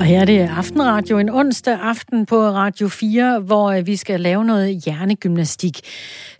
[0.00, 4.20] Og her er det Aftenradio, en onsdag aften på Radio 4, hvor øh, vi skal
[4.20, 5.80] lave noget hjernegymnastik.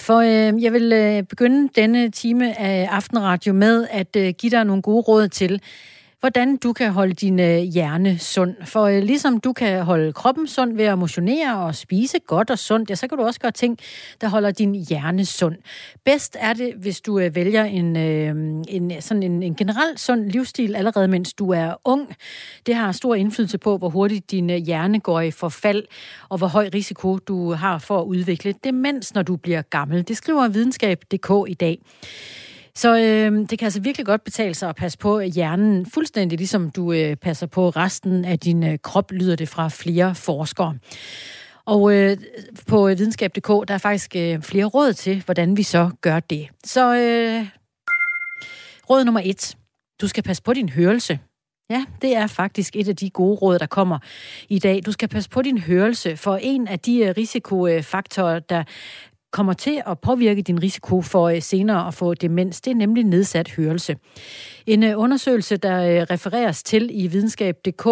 [0.00, 4.64] For øh, jeg vil øh, begynde denne time af Aftenradio med at øh, give dig
[4.64, 5.60] nogle gode råd til,
[6.20, 8.54] hvordan du kan holde din øh, hjerne sund.
[8.64, 12.58] For øh, ligesom du kan holde kroppen sund ved at motionere og spise godt og
[12.58, 13.78] sundt, ja, så kan du også gøre ting,
[14.20, 15.56] der holder din hjerne sund.
[16.04, 20.76] Bedst er det, hvis du øh, vælger en, en, sådan en, en generel sund livsstil
[20.76, 22.16] allerede mens du er ung.
[22.66, 25.84] Det har stor indflydelse på, hvor hurtigt din hjerne går i forfald,
[26.28, 30.08] og hvor høj risiko du har for at udvikle demens, når du bliver gammel.
[30.08, 31.78] Det skriver videnskab.dk i dag.
[32.80, 36.70] Så øh, det kan altså virkelig godt betale sig at passe på hjernen, fuldstændig ligesom
[36.70, 40.78] du øh, passer på resten af din øh, krop, lyder det fra flere forskere.
[41.64, 42.16] Og øh,
[42.66, 46.48] på øh, videnskab.dk, der er faktisk øh, flere råd til, hvordan vi så gør det.
[46.64, 47.46] Så øh,
[48.90, 49.56] råd nummer et.
[50.00, 51.18] Du skal passe på din hørelse.
[51.70, 53.98] Ja, det er faktisk et af de gode råd, der kommer
[54.48, 54.80] i dag.
[54.86, 58.64] Du skal passe på din hørelse, for en af de øh, risikofaktorer, der
[59.30, 63.04] kommer til at påvirke din risiko for øh, senere at få demens, det er nemlig
[63.04, 63.96] nedsat hørelse.
[64.66, 67.84] En øh, undersøgelse, der øh, refereres til i videnskab.dk,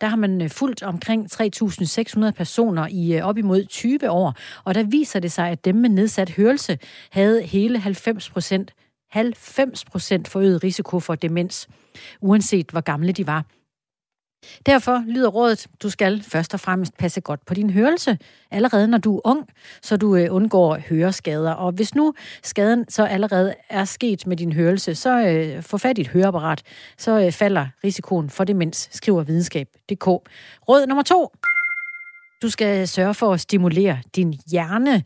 [0.00, 5.20] der har man fulgt omkring 3.600 personer i op imod 20 år, og der viser
[5.20, 6.78] det sig, at dem med nedsat hørelse
[7.10, 8.72] havde hele 90 procent
[9.10, 11.68] 90 procent forøget risiko for demens,
[12.20, 13.44] uanset hvor gamle de var.
[14.66, 18.18] Derfor lyder rådet, du skal først og fremmest passe godt på din hørelse,
[18.50, 19.48] allerede når du er ung,
[19.82, 21.52] så du øh, undgår høreskader.
[21.52, 25.98] Og hvis nu skaden så allerede er sket med din hørelse, så øh, få fat
[25.98, 26.62] i et høreapparat,
[26.98, 30.06] så øh, falder risikoen for demens, skriver videnskab.dk.
[30.68, 31.32] Råd nummer to.
[32.42, 35.02] Du skal sørge for at stimulere din hjerne.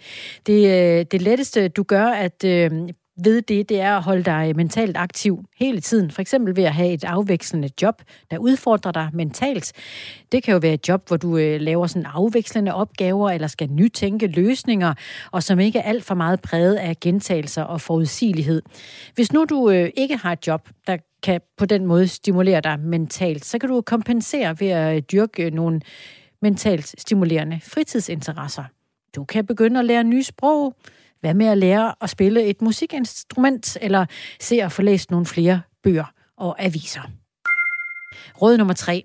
[0.46, 2.70] Det, øh, det letteste, du gør at øh,
[3.24, 6.10] ved det, det er at holde dig mentalt aktiv hele tiden.
[6.10, 9.72] For eksempel ved at have et afvekslende job, der udfordrer dig mentalt.
[10.32, 13.70] Det kan jo være et job, hvor du øh, laver sådan afvekslende opgaver, eller skal
[13.70, 14.94] nytænke løsninger,
[15.32, 18.62] og som ikke er alt for meget præget af gentagelser og forudsigelighed.
[19.14, 22.80] Hvis nu du øh, ikke har et job, der kan på den måde stimulere dig
[22.80, 25.80] mentalt, så kan du kompensere ved at øh, dyrke nogle
[26.42, 28.64] mentalt stimulerende fritidsinteresser.
[29.16, 30.74] Du kan begynde at lære nye sprog,
[31.20, 34.06] hvad med at lære at spille et musikinstrument, eller
[34.40, 37.02] se at få læst nogle flere bøger og aviser?
[38.42, 39.04] Råd nummer tre.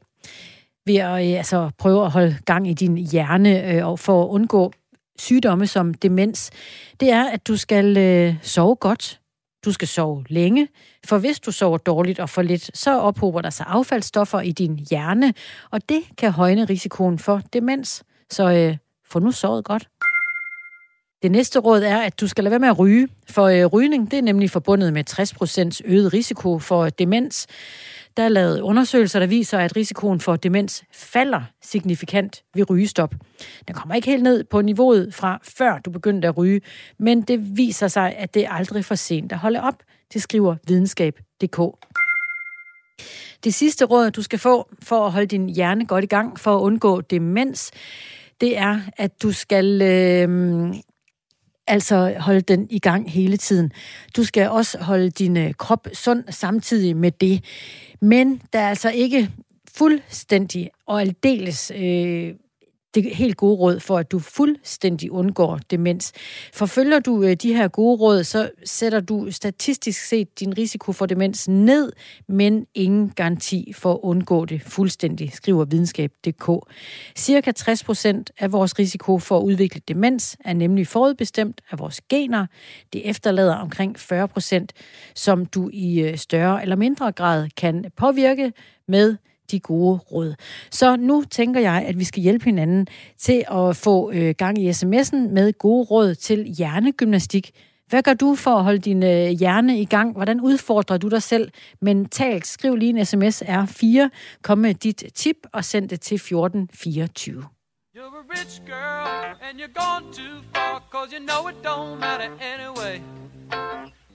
[0.86, 4.28] Ved at øh, altså, prøve at holde gang i din hjerne øh, og for at
[4.28, 4.72] undgå
[5.20, 6.52] sygdomme som demens,
[7.00, 9.18] det er, at du skal øh, sove godt.
[9.66, 10.68] Du skal sove længe,
[11.06, 14.80] for hvis du sover dårligt og for lidt, så ophober der sig affaldsstoffer i din
[14.90, 15.34] hjerne,
[15.72, 18.04] og det kan højne risikoen for demens.
[18.30, 19.91] Så øh, få nu sovet godt.
[21.22, 24.12] Det næste råd er, at du skal lade være med at ryge, for øh, rygning
[24.12, 27.48] det er nemlig forbundet med 60% øget risiko for demens.
[28.18, 33.16] Der er lavet undersøgelser, der viser, at risikoen for demens falder signifikant ved rygestop.
[33.68, 36.62] Den kommer ikke helt ned på niveauet fra før du begyndte at ryge,
[37.00, 39.84] men det viser sig, at det er aldrig for sent at holde op.
[40.14, 41.60] Det skriver videnskab.dk.
[43.44, 46.56] Det sidste råd, du skal få for at holde din hjerne godt i gang for
[46.58, 47.72] at undgå demens,
[48.42, 50.74] det er, at du skal øh,
[51.72, 53.72] altså holde den i gang hele tiden.
[54.16, 57.44] Du skal også holde din øh, krop sund samtidig med det.
[58.02, 59.30] Men der er altså ikke
[59.76, 62.34] fuldstændig og aldeles øh,
[62.96, 66.12] det helt gode råd for, at du fuldstændig undgår demens.
[66.54, 71.06] Forfølger du øh, de her gode råd, så sætter du statistisk set din risiko for
[71.06, 71.92] demens ned,
[72.28, 76.74] men ingen garanti for at undgå det fuldstændig, skriver videnskab.dk.
[77.16, 82.02] Cirka 60 procent af vores risiko for at udvikle demens er nemlig forudbestemt af vores
[82.02, 82.46] gener.
[82.94, 84.74] Det efterlader omkring 40 procent,
[85.16, 88.54] som du i øh, større eller mindre grad kan påvirke
[88.88, 89.18] med
[89.52, 90.36] de gode råd.
[90.72, 94.70] Så nu tænker jeg, at vi skal hjælpe hinanden til at få øh, gang i
[94.70, 97.52] sms'en med gode råd til hjernegymnastik.
[97.88, 100.14] Hvad gør du for at holde din øh, hjerne i gang?
[100.14, 101.52] Hvordan udfordrer du dig selv
[101.82, 102.48] mentalt?
[102.48, 104.10] Skriv lige en sms R4,
[104.42, 107.44] kom med dit tip og send det til 1424.
[107.96, 112.30] You're a rich girl, and you're gone too far, cause you know it don't matter
[112.54, 113.02] anyway.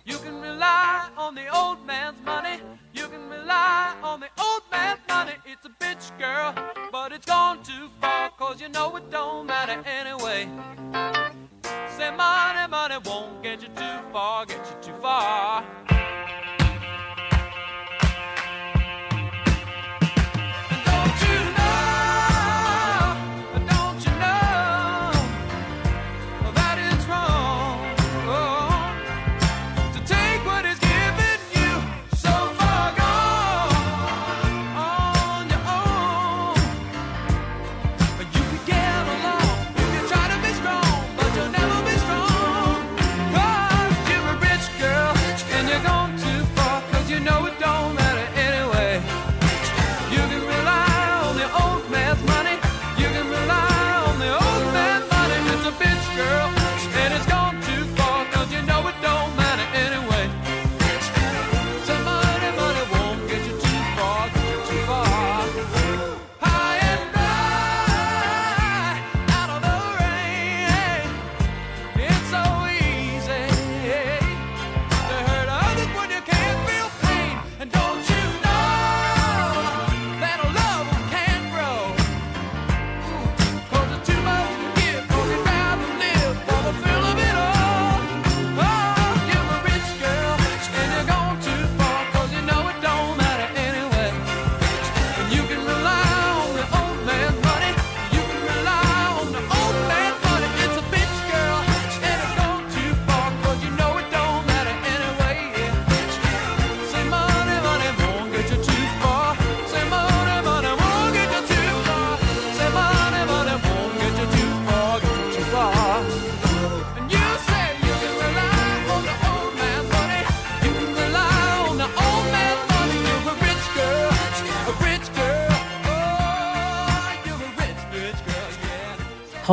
[0.07, 2.61] You can rely on the old man's money.
[2.95, 5.33] You can rely on the old man's money.
[5.45, 6.55] It's a bitch, girl,
[6.93, 10.49] but it's gone too far, cause you know it don't matter anyway.
[11.99, 15.65] Say money, money won't get you too far, get you too far.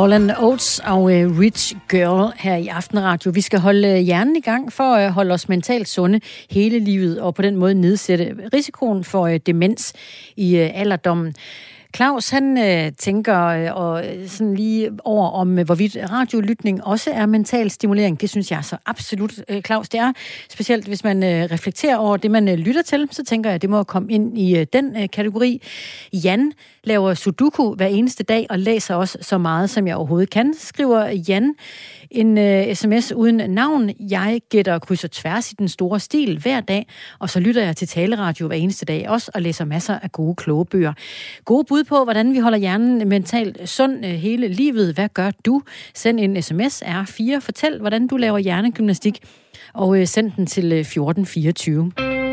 [0.04, 3.30] Holland Oates og uh, Rich Girl her i Aftenradio.
[3.30, 6.20] Vi skal holde øh, hjernen i gang for at øh, holde os mentalt sunde
[6.50, 9.92] hele livet, og på den måde nedsætte risikoen for uh, demens
[10.36, 11.34] i uh, alderdommen.
[11.96, 17.10] Claus, han øh, tænker øh, og øh, sådan lige over om, øh, hvorvidt radiolytning også
[17.10, 18.20] er mental stimulering.
[18.20, 20.12] Det synes jeg så absolut, øh, Claus, det er.
[20.50, 23.62] Specielt hvis man øh, reflekterer over det, man øh, lytter til, så tænker jeg, at
[23.62, 25.62] det må komme ind i øh, den øh, kategori.
[26.12, 26.52] Jan
[26.84, 31.22] laver sudoku hver eneste dag og læser også så meget, som jeg overhovedet kan, skriver
[31.28, 31.54] Jan
[32.14, 33.90] en øh, sms uden navn.
[34.10, 36.86] Jeg gætter kryds og tværs i den store stil hver dag,
[37.18, 40.34] og så lytter jeg til taleradio hver eneste dag også, og læser masser af gode,
[40.34, 40.92] kloge bøger.
[41.44, 44.94] Gode bud på, hvordan vi holder hjernen mentalt sund øh, hele livet.
[44.94, 45.62] Hvad gør du?
[45.94, 47.38] Send en sms R4.
[47.38, 49.18] Fortæl, hvordan du laver hjernegymnastik,
[49.74, 52.23] og øh, send den til øh, 1424.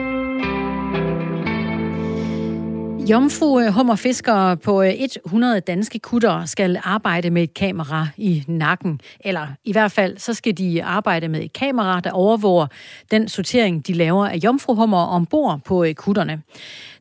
[3.11, 4.93] Jomfru øh, hummerfiskere på øh,
[5.25, 9.01] 100 danske kutter skal arbejde med et kamera i nakken.
[9.19, 12.67] Eller i hvert fald, så skal de arbejde med et kamera, der overvåger
[13.11, 16.41] den sortering, de laver af jomfruhummer ombord på øh, kutterne.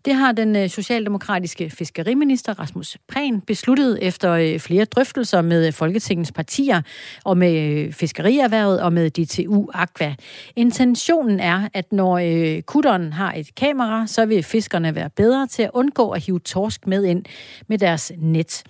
[0.05, 5.73] Det har den øh, socialdemokratiske fiskeriminister Rasmus Prehn besluttet efter øh, flere drøftelser med øh,
[5.73, 6.83] Folketingets partier
[7.25, 10.15] og med fiskerierhvervet og med DTU Aqua.
[10.57, 12.21] Intentionen er, at når
[12.61, 16.87] kutteren har et kamera, så vil fiskerne være bedre til at undgå at hive torsk
[16.87, 17.25] med ind
[17.69, 18.65] med deres net.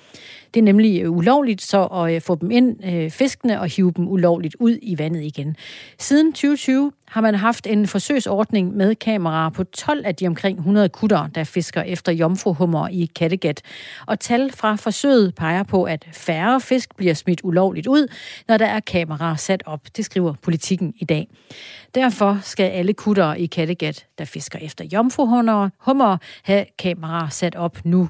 [0.54, 3.92] Det er nemlig øh, ulovligt så at øh, få dem ind, øh, fiskene, og hive
[3.96, 5.56] dem ulovligt ud i vandet igen.
[5.98, 10.88] Siden 2020 har man haft en forsøgsordning med kameraer på 12 af de omkring 100
[10.88, 13.62] kutter, der fisker efter jomfruhummer i Kattegat.
[14.06, 18.06] Og tal fra forsøget peger på, at færre fisk bliver smidt ulovligt ud,
[18.48, 19.80] når der er kameraer sat op.
[19.96, 21.28] Det skriver politikken i dag.
[21.94, 28.08] Derfor skal alle kutter i Kattegat, der fisker efter jomfruhummer, have kameraer sat op nu.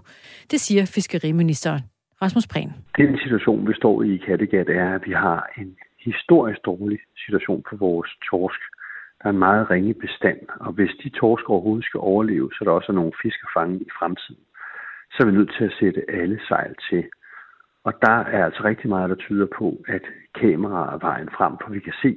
[0.51, 1.90] Det siger fiskeriministeren
[2.23, 2.71] Rasmus Prehn.
[2.97, 7.65] Den situation, vi står i i Kattegat, er, at vi har en historisk dårlig situation
[7.69, 8.61] for vores torsk.
[9.19, 12.65] Der er en meget ringe bestand, og hvis de torsk overhovedet skal overleve, så er
[12.65, 14.43] der også nogle fisk at fange i fremtiden.
[15.11, 17.05] Så er vi nødt til at sætte alle sejl til.
[17.85, 20.03] Og der er altså rigtig meget, der tyder på, at
[20.41, 22.17] kameraer er vejen frem, for vi kan se,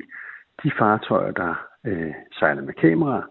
[0.63, 1.53] de fartøjer, der
[1.85, 3.23] øh, sejler med kameraer,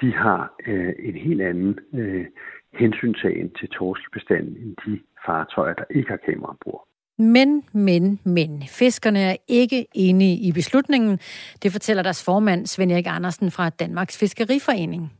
[0.00, 2.26] de har øh, en helt anden øh,
[2.74, 6.88] hensyntagen til torskebestanden end de fartøjer, der ikke har kamera ombord.
[7.18, 8.62] Men, men, men.
[8.68, 11.16] Fiskerne er ikke enige i beslutningen.
[11.62, 15.12] Det fortæller deres formand, Svend Erik Andersen fra Danmarks Fiskeriforening.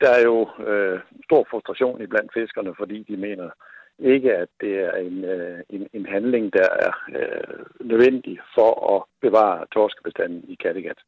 [0.00, 3.50] Der er jo øh, stor frustration i blandt fiskerne, fordi de mener
[3.98, 9.02] ikke, at det er en, øh, en, en handling, der er øh, nødvendig for at
[9.22, 10.98] bevare torskebestanden i Kattegat.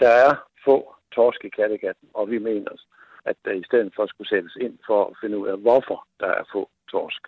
[0.00, 0.32] Der er
[0.64, 2.70] få torsk i Kattegat, og vi mener,
[3.26, 6.26] at der i stedet for skulle sættes ind for at finde ud af, hvorfor der
[6.26, 7.22] er få torsk.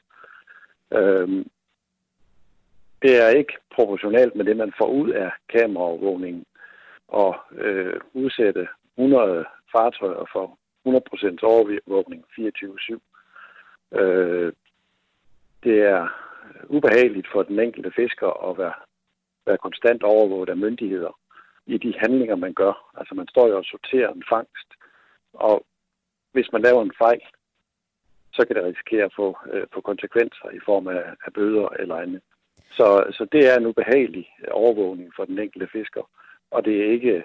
[0.99, 1.51] Øhm,
[3.03, 6.45] det er ikke proportionalt med det, man får ud af kameraovervågningen
[7.09, 13.99] og øh, udsætte 100 fartøjer for 100% overvågning 24-7.
[13.99, 14.53] Øh,
[15.65, 16.09] det er
[16.69, 18.75] ubehageligt for den enkelte fisker at være,
[19.47, 21.19] være konstant overvåget af myndigheder
[21.67, 22.91] i de handlinger, man gør.
[22.99, 24.69] Altså man står jo og sorterer en fangst,
[25.33, 25.65] og
[26.39, 27.23] hvis man laver en fejl,
[28.33, 31.97] så kan det risikere at få, øh, få konsekvenser i form af, af bøder eller
[31.97, 32.21] andet.
[32.71, 36.11] Så, så det er en ubehagelig overvågning for den enkelte fisker,
[36.51, 37.25] og det er ikke,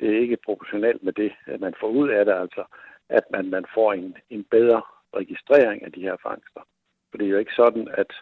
[0.00, 2.64] det er ikke proportionalt med det, at man får ud af det, altså
[3.08, 4.82] at man, man får en, en bedre
[5.14, 6.62] registrering af de her fangster.
[7.10, 8.12] For det er jo ikke sådan, at,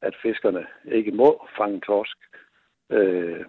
[0.00, 2.18] at fiskerne ikke må fange torsk.
[2.90, 3.44] Øh,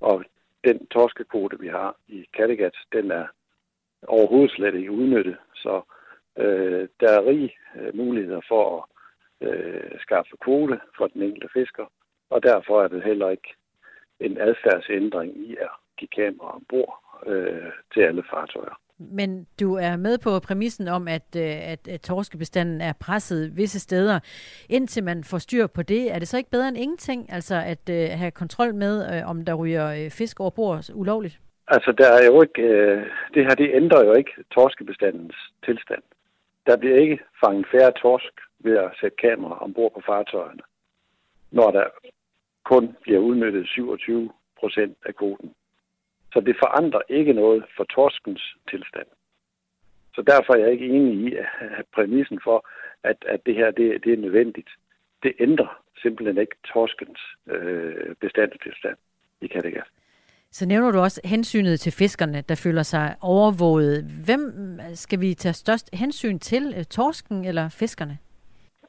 [0.00, 0.24] og
[0.64, 3.26] den torskekvote, vi har i Kattegat, den er
[4.08, 5.36] overhovedet slet ikke udnytte.
[5.54, 5.82] Så
[6.38, 8.84] Øh, der er rig øh, muligheder for at
[9.48, 11.86] øh, skaffe kvote for den enkelte fisker,
[12.30, 13.54] og derfor er det heller ikke
[14.20, 16.94] en adfærdsændring i at give kamera ombord
[17.26, 18.80] øh, til alle fartøjer.
[18.98, 23.80] Men du er med på præmissen om, at, øh, at, at torskebestanden er presset visse
[23.80, 24.20] steder.
[24.68, 27.32] Indtil man får styr på det, er det så ikke bedre end ingenting?
[27.32, 31.40] Altså at at have kontrol med, øh, om der ryger fisk over bord ulovligt?
[31.74, 36.02] Altså der er jo ikke, øh, det her det ændrer jo ikke torskebestandens tilstand.
[36.66, 40.62] Der bliver ikke fanget færre torsk ved at sætte kamera ombord på fartøjerne,
[41.50, 41.86] når der
[42.64, 45.54] kun bliver udnyttet 27 procent af kvoten.
[46.32, 49.06] Så det forandrer ikke noget for torskens tilstand.
[50.14, 51.36] Så derfor er jeg ikke enig i
[51.78, 52.68] at præmissen for,
[53.02, 54.70] at, at det her det, det er nødvendigt.
[55.22, 58.96] Det ændrer simpelthen ikke torskens øh, bestandstilstand
[59.40, 59.88] i Kattegat.
[60.52, 64.04] Så nævner du også hensynet til fiskerne, der føler sig overvåget.
[64.26, 64.42] Hvem
[64.80, 68.18] øh, skal vi tage størst hensyn til, øh, torsken eller fiskerne?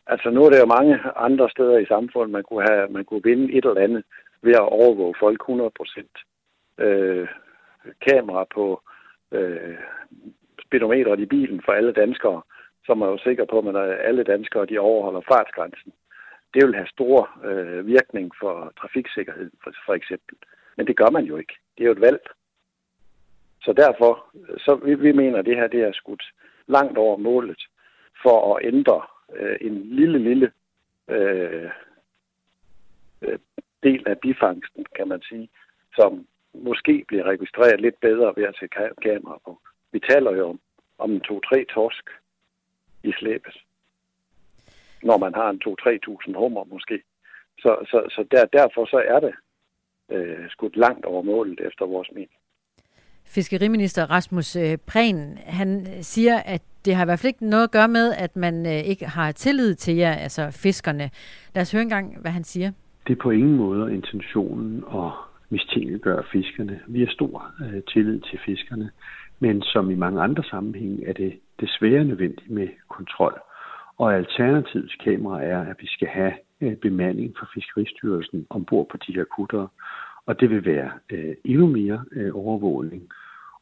[0.08, 3.24] Altså nu er der jo mange andre steder i samfundet, man kunne, have, man kunne
[3.24, 4.04] vinde et eller andet
[4.42, 6.16] ved at overvåge folk 100 procent.
[6.78, 7.28] Øh,
[8.08, 8.82] kamera på
[9.32, 9.78] øh,
[10.66, 12.42] speedometeret i bilen for alle danskere,
[12.86, 15.92] så man er jo sikker på, at alle danskere de overholder fartsgrænsen.
[16.54, 17.18] Det vil have stor
[17.50, 20.36] øh, virkning for trafiksikkerheden, for, for eksempel.
[20.78, 21.54] Men det gør man jo ikke.
[21.78, 22.22] Det er jo et valg.
[23.64, 24.26] Så derfor,
[24.58, 26.24] så vi, vi mener, at det her det er skudt
[26.68, 27.62] langt over målet
[28.24, 29.02] for at ændre
[29.36, 30.52] øh, en lille, lille
[31.08, 31.70] øh,
[33.22, 33.40] øh,
[33.84, 35.50] del af bifangsten, kan man sige,
[35.96, 39.62] som måske bliver registreret lidt bedre ved at sætte kamera på.
[39.92, 40.60] Vi taler jo om,
[40.98, 42.10] om en 2-3 torsk
[43.04, 43.58] i slæbet,
[45.04, 47.04] når man har en 2-3.000 hummer måske.
[47.60, 49.34] Så, så, så der, derfor så er det
[50.12, 52.32] øh, skudt langt over målet efter vores mening.
[53.26, 57.72] Fiskeriminister Rasmus øh, Prehn, han siger, at det har i hvert fald ikke noget at
[57.72, 61.10] gøre med, at man øh, ikke har tillid til jer, altså fiskerne.
[61.56, 62.72] Lad os høre engang, hvad han siger.
[63.08, 65.12] Det er på ingen måde intentionen at
[65.50, 66.80] mistænkeliggøre fiskerne.
[66.88, 68.92] Vi har stor øh, tillid til fiskerne,
[69.40, 73.42] men som i mange andre sammenhænge er det desværre nødvendigt med kontrol.
[73.98, 76.51] Og alternativets kamera er, at vi skal have øh,
[76.82, 79.68] bemanding fra Fiskeristyrelsen ombord på de her kutter.
[80.26, 83.10] Og det vil være øh, endnu mere øh, overvågning,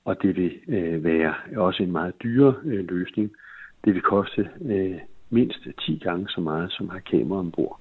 [0.05, 3.31] og det vil øh, være også en meget dyre øh, løsning.
[3.85, 7.79] Det vil koste øh, mindst 10 gange så meget, som har kamera ombord.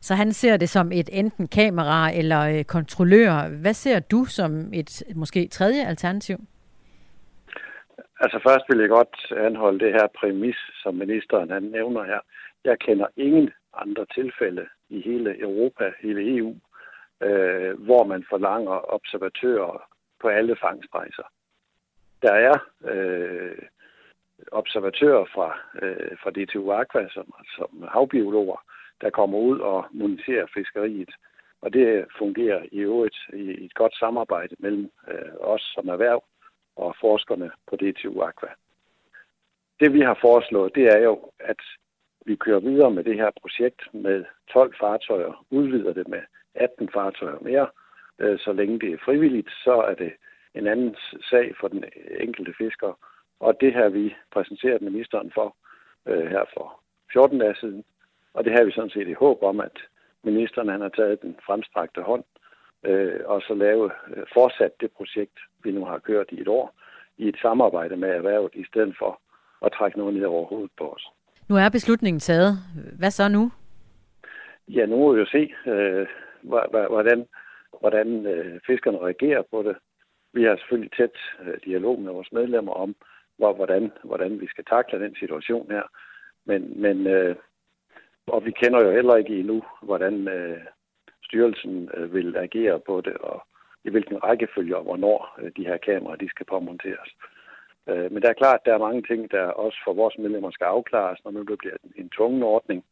[0.00, 3.48] Så han ser det som et enten kamera eller øh, kontrollør.
[3.60, 6.36] Hvad ser du som et måske tredje alternativ?
[8.20, 9.16] Altså først vil jeg godt
[9.46, 12.20] anholde det her præmis, som ministeren han nævner her.
[12.64, 16.56] Jeg kender ingen andre tilfælde i hele Europa, hele EU,
[17.20, 19.88] øh, hvor man forlanger observatører
[20.20, 21.22] på alle fangstrejser.
[22.22, 23.58] Der er øh,
[24.52, 28.64] observatører fra, øh, fra DTU Aqua, som, som havbiologer,
[29.00, 31.10] der kommer ud og moniterer fiskeriet.
[31.60, 36.24] Og det fungerer i øvrigt i et godt samarbejde mellem øh, os som erhverv
[36.76, 38.48] og forskerne på DTU Aqua.
[39.80, 41.60] Det vi har foreslået, det er jo, at
[42.26, 46.22] vi kører videre med det her projekt med 12 fartøjer, udvider det med
[46.54, 47.66] 18 fartøjer mere.
[48.18, 50.12] Øh, så længe det er frivilligt, så er det
[50.54, 50.96] en anden
[51.30, 51.84] sag for den
[52.20, 52.98] enkelte fisker.
[53.40, 55.56] Og det har vi præsenteret ministeren for
[56.06, 56.80] øh, her for
[57.12, 57.84] 14 dage siden.
[58.34, 59.78] Og det har vi sådan set i håb om, at
[60.22, 62.24] ministeren han har taget den fremstrakte hånd
[62.84, 66.74] øh, og så lave øh, fortsat det projekt, vi nu har kørt i et år,
[67.18, 69.20] i et samarbejde med erhvervet, i stedet for
[69.62, 71.06] at trække noget ned over hovedet på os.
[71.52, 72.58] Nu er beslutningen taget.
[72.98, 73.50] Hvad så nu?
[74.68, 76.06] Ja, nu må vi jo se, øh,
[76.42, 77.26] hvordan,
[77.80, 79.76] hvordan øh, fiskerne reagerer på det.
[80.32, 82.94] Vi har selvfølgelig tæt øh, dialog med vores medlemmer om,
[83.38, 85.82] hvor, hvordan, hvordan vi skal takle den situation her.
[86.44, 87.36] Men, men øh,
[88.26, 90.60] og vi kender jo heller ikke endnu, hvordan øh,
[91.24, 93.46] styrelsen øh, vil agere på det, og
[93.84, 97.10] i hvilken rækkefølge og hvornår øh, de her kameraer de skal påmonteres.
[97.88, 100.50] Øh, men det er klart, at der er mange ting, der også for vores medlemmer
[100.50, 102.84] skal afklares, når det bliver en, en tvungen ordning.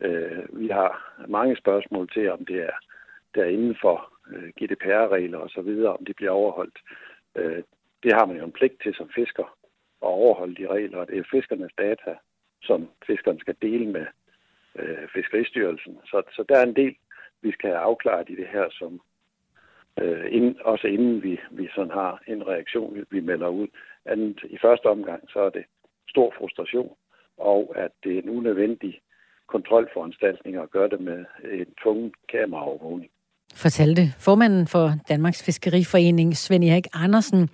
[0.00, 2.76] Øh, vi har mange spørgsmål til, om det er
[3.34, 6.78] der inden for øh, GDPR-regler osv., om det bliver overholdt.
[7.34, 7.62] Øh,
[8.02, 9.44] det har man jo en pligt til som fisker
[10.02, 12.14] at overholde de regler, og det er fiskernes data,
[12.62, 14.06] som fiskerne skal dele med
[14.78, 15.98] øh, Fiskeristyrelsen.
[16.04, 16.94] Så, så der er en del,
[17.42, 19.00] vi skal have afklaret i det her, som
[20.00, 23.68] øh, inden, også inden vi, vi sådan har en reaktion, vi, vi melder ud.
[24.06, 25.64] Andet, I første omgang, så er det
[26.08, 26.96] stor frustration,
[27.36, 29.00] og at det er en unødvendig
[29.46, 33.10] kontrolforanstaltning at gøre det med en tvungen kameraovervågning
[33.54, 37.48] fortalte formanden for Danmarks Fiskeriforening, Svend Erik Andersen.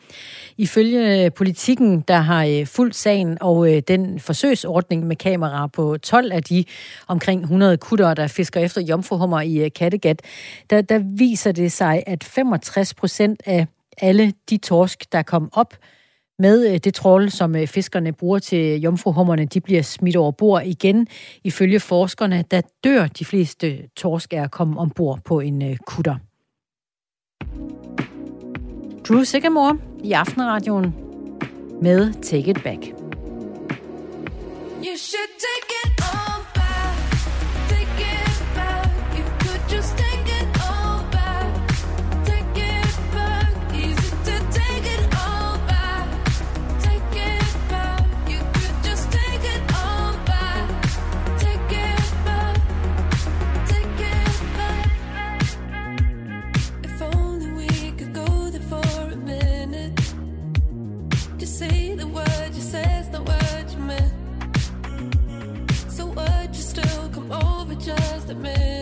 [0.56, 5.96] Ifølge øh, politikken, der har øh, fuldt sagen og øh, den forsøgsordning med kamera på
[5.98, 6.64] 12 af de
[7.08, 10.22] omkring 100 kutter, der fisker efter jomfruhummer i øh, Kattegat,
[10.70, 13.66] der, der viser det sig, at 65 procent af
[13.98, 15.74] alle de torsk, der kom op
[16.38, 20.62] med øh, det trål, som øh, fiskerne bruger til jomfruhummerne, de bliver smidt over bord
[20.64, 21.06] igen.
[21.44, 26.16] Ifølge forskerne, der dør de fleste torsk af at komme ombord på en øh, kutter.
[29.08, 30.94] Drew Sigamore i Aftenradioen
[31.82, 32.82] med Take It Back.
[34.82, 35.95] You should take it
[68.26, 68.75] The man.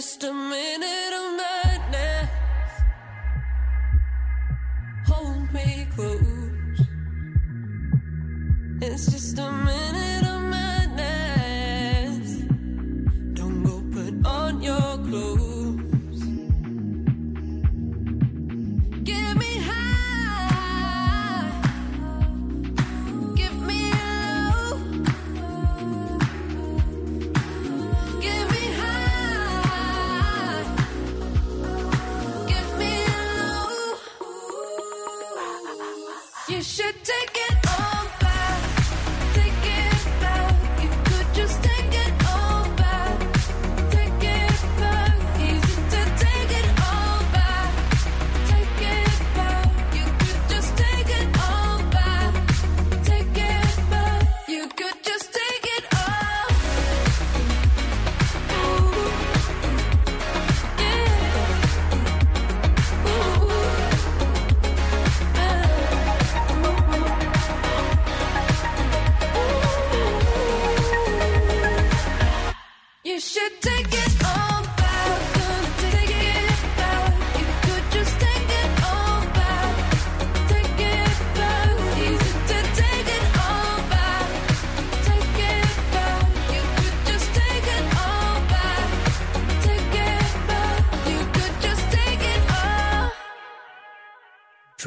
[0.00, 1.19] just a minute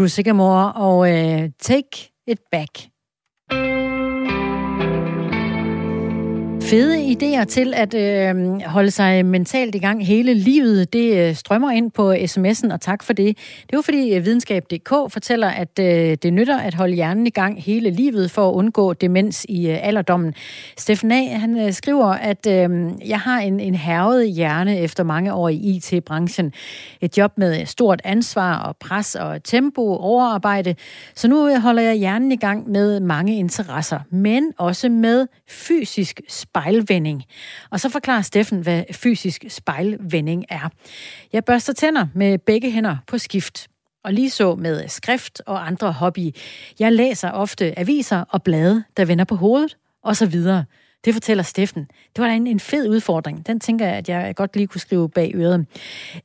[0.04, 3.83] True Sigamore og uh, Take It Back.
[6.74, 11.72] Fede idéer til at øh, holde sig mentalt i gang hele livet, det øh, strømmer
[11.72, 13.38] ind på sms'en, og tak for det.
[13.38, 17.30] Det er jo fordi øh, videnskab.dk fortæller, at øh, det nytter at holde hjernen i
[17.30, 20.34] gang hele livet for at undgå demens i øh, alderdommen.
[20.78, 21.38] Steffen A.
[21.38, 22.70] han øh, skriver, at øh,
[23.10, 26.54] jeg har en, en hervet hjerne efter mange år i IT-branchen.
[27.02, 30.76] Et job med stort ansvar og pres og tempo, overarbejde.
[31.16, 36.22] Så nu øh, holder jeg hjernen i gang med mange interesser, men også med fysisk
[36.30, 37.24] spejl spejlvending.
[37.70, 40.70] Og så forklarer Steffen, hvad fysisk spejlvending er.
[41.34, 43.68] Jeg børster tænder med begge hænder på skift.
[44.04, 46.36] Og lige så med skrift og andre hobby.
[46.80, 50.66] Jeg læser ofte aviser og blade, der vender på hovedet, og så videre.
[51.06, 51.84] Det fortæller Steffen.
[52.16, 53.48] Det var da en, en fed udfordring.
[53.48, 55.66] Den tænker jeg, at jeg godt lige kunne skrive bag øret.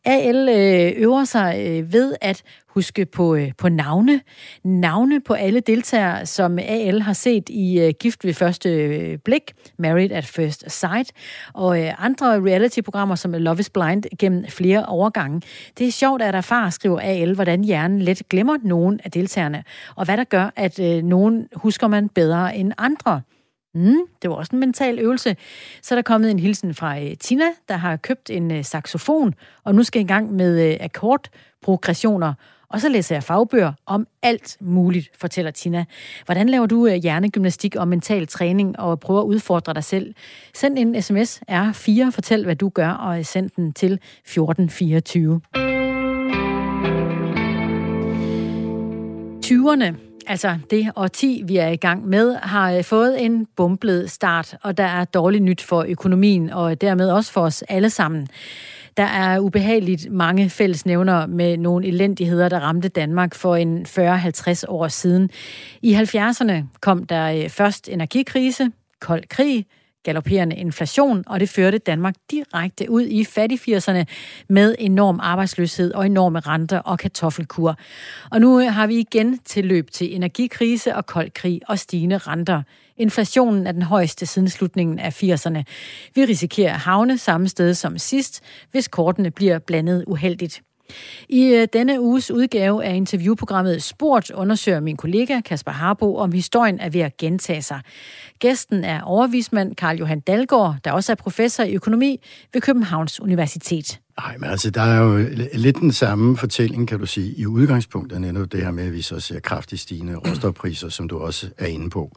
[0.04, 4.20] AL øh, øver sig øh, ved at huske på, øh, på navne.
[4.64, 10.26] Navne på alle deltagere, som AL har set i Gift ved første blik, Married at
[10.26, 11.12] First Sight,
[11.54, 15.42] og andre reality-programmer som Love is Blind gennem flere overgange.
[15.78, 19.64] Det er sjovt at erfare, skriver AL, hvordan hjernen let glemmer nogen af deltagerne,
[19.96, 23.22] og hvad der gør, at nogen husker man bedre end andre.
[23.78, 25.36] Mm, det var også en mental øvelse.
[25.82, 29.34] Så er der kommet en hilsen fra uh, Tina, der har købt en uh, saxofon,
[29.64, 32.34] og nu skal i gang med uh, akkordprogressioner.
[32.70, 35.84] Og så læser jeg fagbøger om alt muligt, fortæller Tina.
[36.24, 40.14] Hvordan laver du uh, hjernegymnastik og mental træning og prøver at udfordre dig selv?
[40.54, 45.40] Send en sms R4, fortæl hvad du gør, og send den til 1424.
[49.44, 54.56] 20'erne altså det årti, vi er i gang med, har øh, fået en bumblet start,
[54.62, 58.28] og der er dårligt nyt for økonomien, og dermed også for os alle sammen.
[58.96, 64.88] Der er ubehageligt mange fællesnævner med nogle elendigheder, der ramte Danmark for en 40-50 år
[64.88, 65.30] siden.
[65.82, 69.66] I 70'erne kom der øh, først energikrise, kold krig,
[70.08, 74.06] galopperende inflation, og det førte Danmark direkte ud i fattigfirserne
[74.48, 77.76] med enorm arbejdsløshed og enorme renter og kartoffelkur.
[78.30, 82.18] Og nu øh, har vi igen til løb til energikrise og kold krig og stigende
[82.18, 82.62] renter.
[82.96, 85.62] Inflationen er den højeste siden slutningen af 80'erne.
[86.14, 88.40] Vi risikerer at havne samme sted som sidst,
[88.70, 90.62] hvis kortene bliver blandet uheldigt.
[91.28, 96.80] I øh, denne uges udgave af interviewprogrammet Sport undersøger min kollega Kasper Harbo, om historien
[96.80, 97.80] er ved at gentage sig.
[98.38, 102.20] Gæsten er overvismand Karl Johan Dalgaard, der også er professor i økonomi
[102.52, 104.00] ved Københavns Universitet.
[104.20, 108.20] Nej, men altså, der er jo lidt den samme fortælling, kan du sige, i udgangspunktet,
[108.20, 111.66] netop det her med, at vi så ser kraftigt stigende råstofpriser, som du også er
[111.66, 112.12] inde på.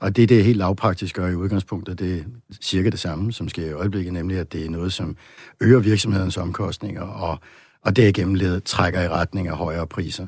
[0.00, 2.22] Og det, det er helt lavpraktisk gør i udgangspunktet, det er
[2.62, 5.16] cirka det samme, som sker i øjeblikket, nemlig at det er noget, som
[5.60, 7.38] øger virksomhedens omkostninger og
[7.84, 10.26] og derigennem ledet trækker i retning af højere priser.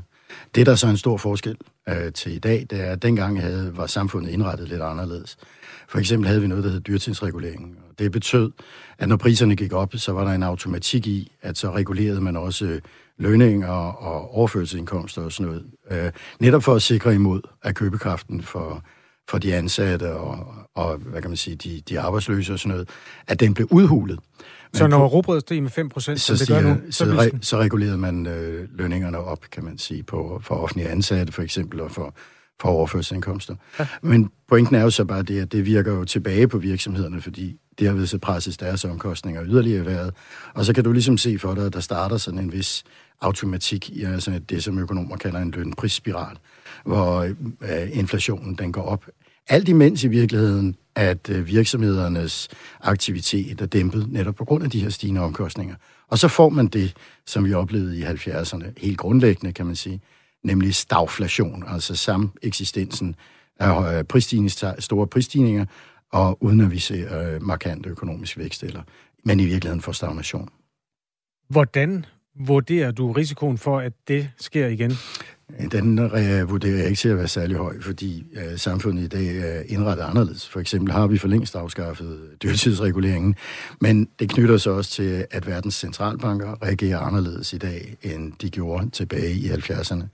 [0.54, 1.56] Det, der så er en stor forskel
[1.88, 5.36] øh, til i dag, det er, at dengang havde, var samfundet indrettet lidt anderledes.
[5.88, 7.76] For eksempel havde vi noget, der hed dyrtidsregulering.
[7.88, 8.52] Og det betød,
[8.98, 12.36] at når priserne gik op, så var der en automatik i, at så regulerede man
[12.36, 12.80] også øh,
[13.18, 15.64] lønninger og overførselsindkomster og sådan noget.
[15.90, 18.84] Øh, netop for at sikre imod, at købekraften for,
[19.30, 22.88] for de ansatte og, og hvad kan man sige, de, de arbejdsløse og sådan noget,
[23.26, 24.18] at den blev udhulet.
[24.74, 27.98] Så når råbrødet steg med 5 procent, det gør nu, så, så, re, så regulerede
[27.98, 32.14] man øh, lønningerne op, kan man sige, på, for offentlige ansatte for eksempel, og for,
[32.60, 33.54] for overførselsindkomster.
[33.78, 33.86] Ja.
[34.02, 37.56] Men pointen er jo så bare det, at det virker jo tilbage på virksomhederne, fordi
[37.78, 40.14] det har ved så presses deres omkostninger yderligere været.
[40.54, 42.84] Og så kan du ligesom se for dig, at der starter sådan en vis
[43.20, 46.36] automatik i altså det, som økonomer kalder en lønprisspiral,
[46.84, 47.20] hvor
[47.62, 49.04] øh, inflationen den går op.
[49.48, 52.48] Alt imens i virkeligheden, at øh, virksomhedernes
[52.80, 55.74] aktivitet er dæmpet netop på grund af de her stigende omkostninger.
[56.08, 60.00] Og så får man det, som vi oplevede i 70'erne, helt grundlæggende, kan man sige,
[60.44, 63.16] nemlig stagflation, altså sameksistensen
[63.58, 65.64] af øh, prisstigninger, store prisstigninger,
[66.12, 68.82] og uden at vi ser øh, markant økonomisk vækst, eller,
[69.24, 70.48] men i virkeligheden for stagnation.
[71.48, 74.92] Hvordan vurderer du risikoen for, at det sker igen?
[75.72, 79.36] Den øh, vurderer jeg ikke til at være særlig høj, fordi øh, samfundet i dag
[79.36, 80.48] er indrettet anderledes.
[80.48, 83.34] For eksempel har vi for længst afskaffet dyrtidsreguleringen,
[83.80, 88.50] men det knytter sig også til, at verdens centralbanker reagerer anderledes i dag, end de
[88.50, 90.04] gjorde tilbage i 70'erne.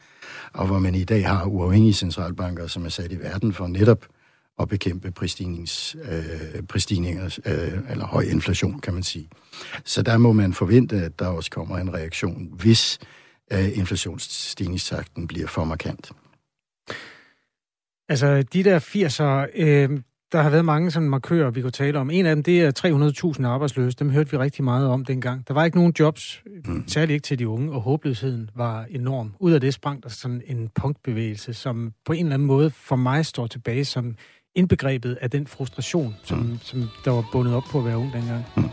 [0.52, 4.06] Og hvor man i dag har uafhængige centralbanker, som er sat i verden for netop
[4.60, 9.28] at bekæmpe prisstignings, øh, prisstigninger, øh, eller høj inflation, kan man sige.
[9.84, 13.06] Så der må man forvente, at der også kommer en reaktion, hvis øh,
[13.50, 16.12] inflationsstigningstakten bliver for markant.
[18.08, 20.00] Altså, de der 80'er, øh,
[20.32, 22.10] der har været mange sådan markører, vi kunne tale om.
[22.10, 23.96] En af dem, det er 300.000 arbejdsløse.
[23.96, 25.48] Dem hørte vi rigtig meget om dengang.
[25.48, 26.84] Der var ikke nogen jobs, mm.
[26.86, 29.34] særligt ikke til de unge, og håbløsheden var enorm.
[29.38, 32.96] Ud af det sprang der sådan en punktbevægelse, som på en eller anden måde for
[32.96, 34.14] mig står tilbage som
[34.54, 36.58] indbegrebet af den frustration, som, mm.
[36.62, 38.44] som der var bundet op på at være ung dengang.
[38.56, 38.64] Mm.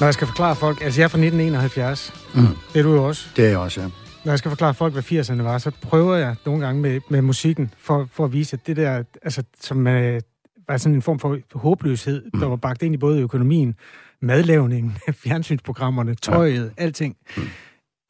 [0.00, 2.40] Når jeg skal forklare folk, altså jeg er fra 1971, mm.
[2.72, 3.28] det er du jo også.
[3.36, 3.88] Det er jeg også, ja.
[4.24, 7.22] Når jeg skal forklare folk, hvad 80'erne var, så prøver jeg nogle gange med, med
[7.22, 10.20] musikken, for, for at vise, at det der, altså, som øh,
[10.68, 12.40] var sådan en form for håbløshed, mm.
[12.40, 13.74] der var bagt ind i både økonomien,
[14.22, 16.82] madlavningen, fjernsynsprogrammerne, tøjet, ja.
[16.82, 17.16] alting.
[17.36, 17.42] Mm.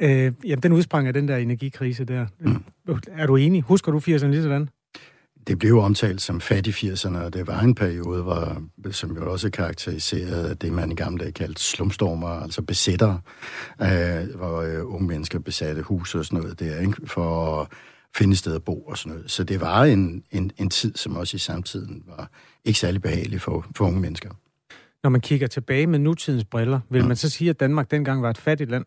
[0.02, 2.26] Øh, jamen, den udsprang af den der energikrise der.
[2.40, 2.64] Mm.
[3.08, 3.62] Er du enig?
[3.62, 4.68] Husker du 80'erne lige sådan?
[5.46, 9.50] Det blev omtalt som fattig 80'erne, og det var en periode, hvor, som jo også
[9.50, 13.20] karakteriserede af det, man i gamle dage kaldte slumstormer, altså besættere,
[13.82, 17.06] øh, hvor øh, unge mennesker besatte hus og sådan noget der, ikke?
[17.06, 17.68] for at
[18.16, 19.30] finde sted at bo og sådan noget.
[19.30, 22.30] Så det var en, en, en tid, som også i samtiden var
[22.64, 24.30] ikke særlig behagelig for, for unge mennesker.
[25.02, 27.06] Når man kigger tilbage med nutidens briller, vil ja.
[27.06, 28.84] man så sige, at Danmark dengang var et fattigt land?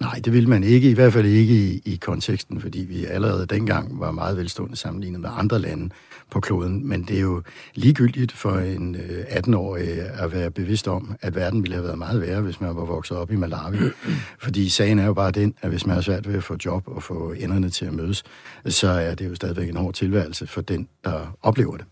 [0.00, 3.46] Nej, det vil man ikke, i hvert fald ikke i, i konteksten, fordi vi allerede
[3.46, 5.90] dengang var meget velstående sammenlignet med andre lande
[6.30, 6.88] på kloden.
[6.88, 7.42] Men det er jo
[7.74, 11.98] ligegyldigt for en øh, 18-årig øh, at være bevidst om, at verden ville have været
[11.98, 13.78] meget værre, hvis man var vokset op i Malawi.
[14.44, 16.82] Fordi sagen er jo bare den, at hvis man har svært ved at få job
[16.86, 18.24] og få enderne til at mødes,
[18.66, 21.86] så er det jo stadigvæk en hård tilværelse for den, der oplever det.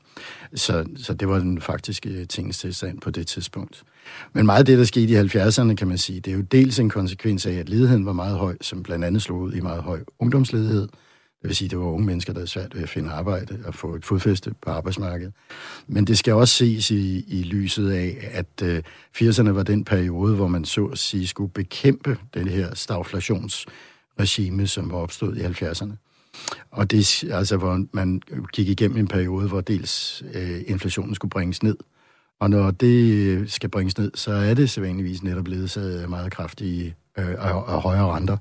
[0.54, 3.84] Så, så det var den faktiske øh, tingens tilstand på det tidspunkt.
[4.32, 6.78] Men meget af det, der skete i 70'erne, kan man sige, det er jo dels
[6.78, 9.82] en konsekvens af, at ledigheden var meget høj, som blandt andet slog ud i meget
[9.82, 10.88] høj ungdomsledighed.
[11.42, 13.58] Det vil sige, at det var unge mennesker, der havde svært ved at finde arbejde
[13.64, 15.32] og få et fodfæste på arbejdsmarkedet.
[15.86, 18.82] Men det skal også ses i, i lyset af, at øh,
[19.16, 24.90] 80'erne var den periode, hvor man så at sige skulle bekæmpe den her stagflationsregime, som
[24.90, 25.92] var opstået i 70'erne.
[26.70, 31.62] Og det altså, hvor man gik igennem en periode, hvor dels øh, inflationen skulle bringes
[31.62, 31.76] ned,
[32.40, 36.32] og når det øh, skal bringes ned, så er det sædvanligvis netop ledsaget af meget
[36.32, 38.36] kraftige øh, og, og højere renter.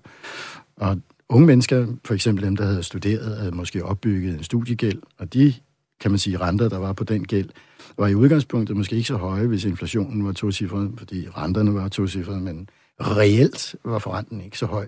[0.78, 5.34] Og unge mennesker, for eksempel dem, der havde studeret, havde måske opbygget en studiegæld, og
[5.34, 5.54] de,
[6.02, 7.50] kan man sige, renter, der var på den gæld,
[7.98, 12.42] var i udgangspunktet måske ikke så høje, hvis inflationen var tocifret, fordi renterne var tocifrede,
[12.42, 12.70] men
[13.02, 14.86] reelt var forrenten ikke så høj.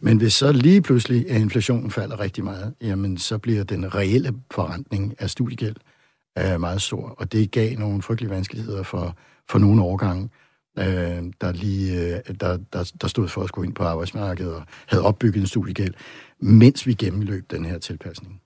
[0.00, 4.34] Men hvis så lige pludselig at inflationen falder rigtig meget, jamen så bliver den reelle
[4.50, 5.76] forrentning af studiegæld
[6.36, 9.16] er meget stor, og det gav nogle frygtelige vanskeligheder for,
[9.50, 10.30] for nogle årgange,
[10.78, 10.84] øh,
[11.40, 15.04] der, lige, øh, der, der, der stod for at skulle ind på arbejdsmarkedet og havde
[15.04, 15.94] opbygget en studiegæld,
[16.40, 18.40] mens vi gennemløb den her tilpasning.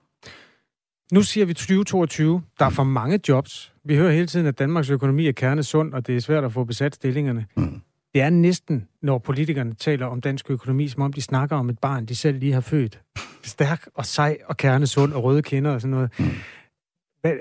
[1.11, 3.73] Nu siger vi 2022, der er for mange jobs.
[3.85, 6.63] Vi hører hele tiden, at Danmarks økonomi er kernesund, og det er svært at få
[6.63, 7.45] besat stillingerne.
[7.57, 7.81] Mm.
[8.13, 11.79] det er næsten, når politikerne taler om dansk økonomi, som om de snakker om et
[11.79, 13.01] barn, de selv lige har født.
[13.43, 16.11] Stærk og sej og kernesund og røde kinder og sådan noget.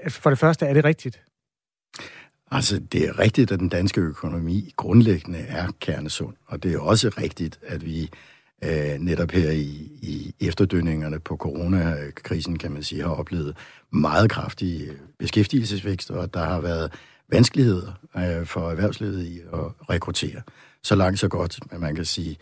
[0.03, 1.21] Altså, for det første, er det rigtigt?
[2.51, 7.09] Altså, det er rigtigt, at den danske økonomi grundlæggende er kernesund, og det er også
[7.09, 8.11] rigtigt, at vi
[8.65, 13.57] øh, netop her i, i efterdønningerne på coronakrisen, kan man sige, har oplevet
[13.93, 16.93] meget kraftig øh, beskæftigelsesvækst, og der har været
[17.29, 20.43] vanskeligheder øh, for erhvervslivet i at rekruttere.
[20.83, 22.37] Så langt, så godt, men man kan sige, at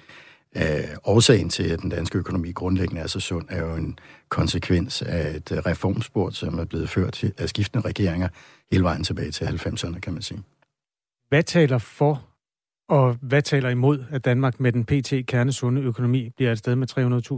[0.57, 5.03] øh, årsagen til, at den danske økonomi grundlæggende er så sund, er jo en konsekvens
[5.03, 8.29] af et reformspor, som er blevet ført af skiftende regeringer
[8.73, 10.43] hele vejen tilbage til 90'erne, kan man sige.
[11.29, 12.23] Hvad taler for
[12.89, 15.27] og hvad taler imod, at Danmark med den pt.
[15.27, 16.89] kernesunde økonomi bliver et sted med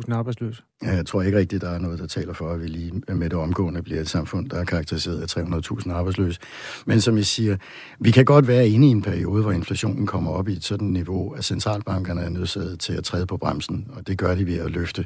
[0.09, 0.63] 300.000 arbejdsløse?
[0.83, 3.31] Ja, jeg tror ikke rigtigt, der er noget, der taler for, at vi lige med
[3.31, 6.41] det omgående bliver et samfund, der er karakteriseret af 300.000 arbejdsløse.
[6.87, 7.57] Men som jeg siger,
[8.01, 10.89] vi kan godt være inde i en periode, hvor inflationen kommer op i et sådan
[10.89, 14.59] niveau, at centralbankerne er nødsaget til at træde på bremsen, og det gør de ved
[14.59, 15.05] at løfte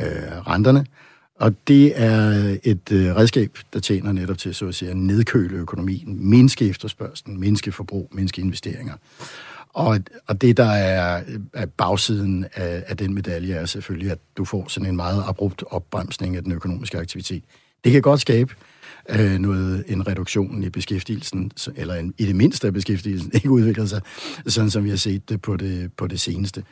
[0.00, 0.06] øh,
[0.46, 0.86] renterne.
[1.34, 5.56] Og det er et øh, redskab, der tjener netop til så at sige, at nedkøle
[5.56, 8.94] økonomien, mindske efterspørgselen, mindske forbrug, mindske investeringer.
[9.74, 11.22] Og, og det, der er,
[11.54, 15.64] er bagsiden af, af den medalje, er selvfølgelig, at du får sådan en meget abrupt
[15.66, 17.44] opbremsning af den økonomiske aktivitet.
[17.84, 18.54] Det kan godt skabe
[19.08, 23.86] øh, noget, en reduktion i beskæftigelsen, eller en, i det mindste af beskæftigelsen ikke udvikler
[23.86, 24.00] sig,
[24.46, 26.64] sådan som vi har set det på det, på det seneste.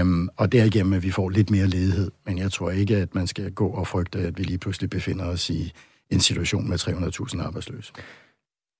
[0.00, 2.10] Um, og derigennem, at vi får lidt mere ledighed.
[2.26, 5.24] Men jeg tror ikke, at man skal gå og frygte, at vi lige pludselig befinder
[5.24, 5.72] os i
[6.10, 7.92] en situation med 300.000 arbejdsløse.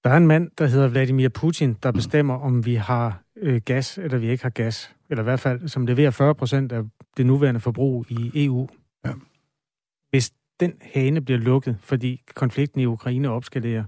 [0.05, 3.99] Der er en mand, der hedder Vladimir Putin, der bestemmer, om vi har øh, gas,
[3.99, 4.95] eller vi ikke har gas.
[5.11, 6.83] Eller i hvert fald, som leverer 40 procent af
[7.17, 8.69] det nuværende forbrug i EU.
[9.05, 9.11] Ja.
[10.11, 13.85] Hvis den hane bliver lukket, fordi konflikten i Ukraine opskalerer,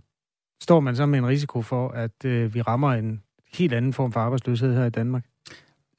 [0.63, 3.23] står man så med en risiko for, at øh, vi rammer en
[3.53, 5.25] helt anden form for arbejdsløshed her i Danmark?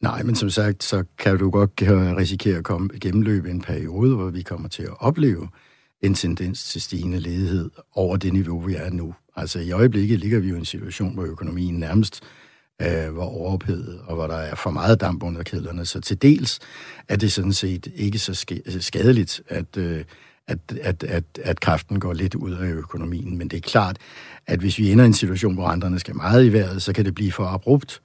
[0.02, 1.72] Nej, men som sagt, så kan du godt
[2.18, 5.48] risikere at komme gennemløbe en periode, hvor vi kommer til at opleve
[6.06, 9.16] en tendens til stigende ledighed over det niveau, vi er nu.
[9.36, 12.24] Altså i øjeblikket ligger vi jo i en situation, hvor økonomien nærmest
[12.82, 15.86] øh, var overophedet, og hvor der er for meget damp under kedlerne.
[15.86, 16.60] Så til dels
[17.08, 20.04] er det sådan set ikke så øh, skadeligt, at, øh,
[20.48, 23.38] at, at, at, at kraften går lidt ud af økonomien.
[23.38, 23.98] Men det er klart,
[24.48, 27.06] at hvis vi ender i en situation, hvor renterne skal meget i vejret, så kan
[27.06, 28.02] det blive for abrupt.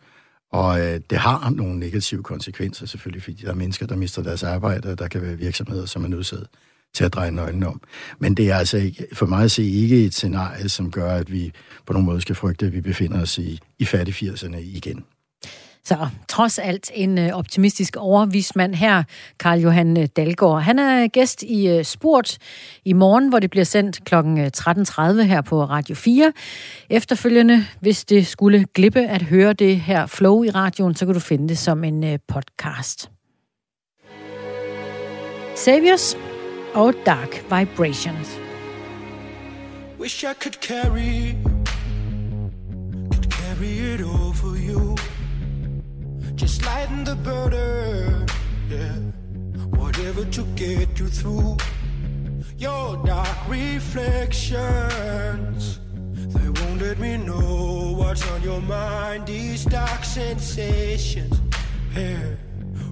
[0.52, 4.42] Og øh, det har nogle negative konsekvenser selvfølgelig, fordi der er mennesker, der mister deres
[4.42, 6.46] arbejde, og der kan være virksomheder, som er nødsaget
[6.94, 7.80] til at dreje nøglen om.
[8.18, 11.32] Men det er altså ikke, for mig at se ikke et scenarie, som gør, at
[11.32, 11.52] vi
[11.86, 15.04] på nogen måde skal frygte, at vi befinder os i, i fattig 80'erne igen.
[15.84, 19.02] Så trods alt en øh, optimistisk overvismand her,
[19.38, 20.62] Karl Johan øh, Dalgaard.
[20.62, 22.38] Han er gæst i øh, Sport
[22.84, 24.14] i morgen, hvor det bliver sendt kl.
[24.14, 26.32] 13.30 her på Radio 4.
[26.90, 31.20] Efterfølgende, hvis det skulle glippe at høre det her flow i radioen, så kan du
[31.20, 33.10] finde det som en podcast.
[35.56, 36.16] Saviors
[36.74, 38.38] og Dark Vibrations.
[39.98, 41.36] Wish I could carry,
[43.12, 44.96] could carry it all for you.
[46.36, 48.26] Just lighten the burden,
[48.70, 48.96] yeah.
[49.78, 51.56] Whatever to get you through.
[52.56, 54.60] Your dark reflections,
[56.34, 59.26] they won't let me know what's on your mind.
[59.26, 61.40] These dark sensations,
[61.94, 62.36] yeah.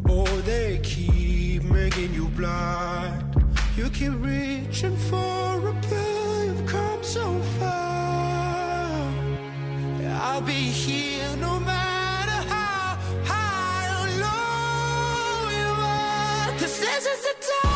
[0.09, 3.48] Oh, they keep making you blind.
[3.79, 5.73] You keep reaching for a
[6.47, 9.09] you've come so far.
[10.21, 15.71] I'll be here no matter how high or low you
[16.81, 17.68] this is the time.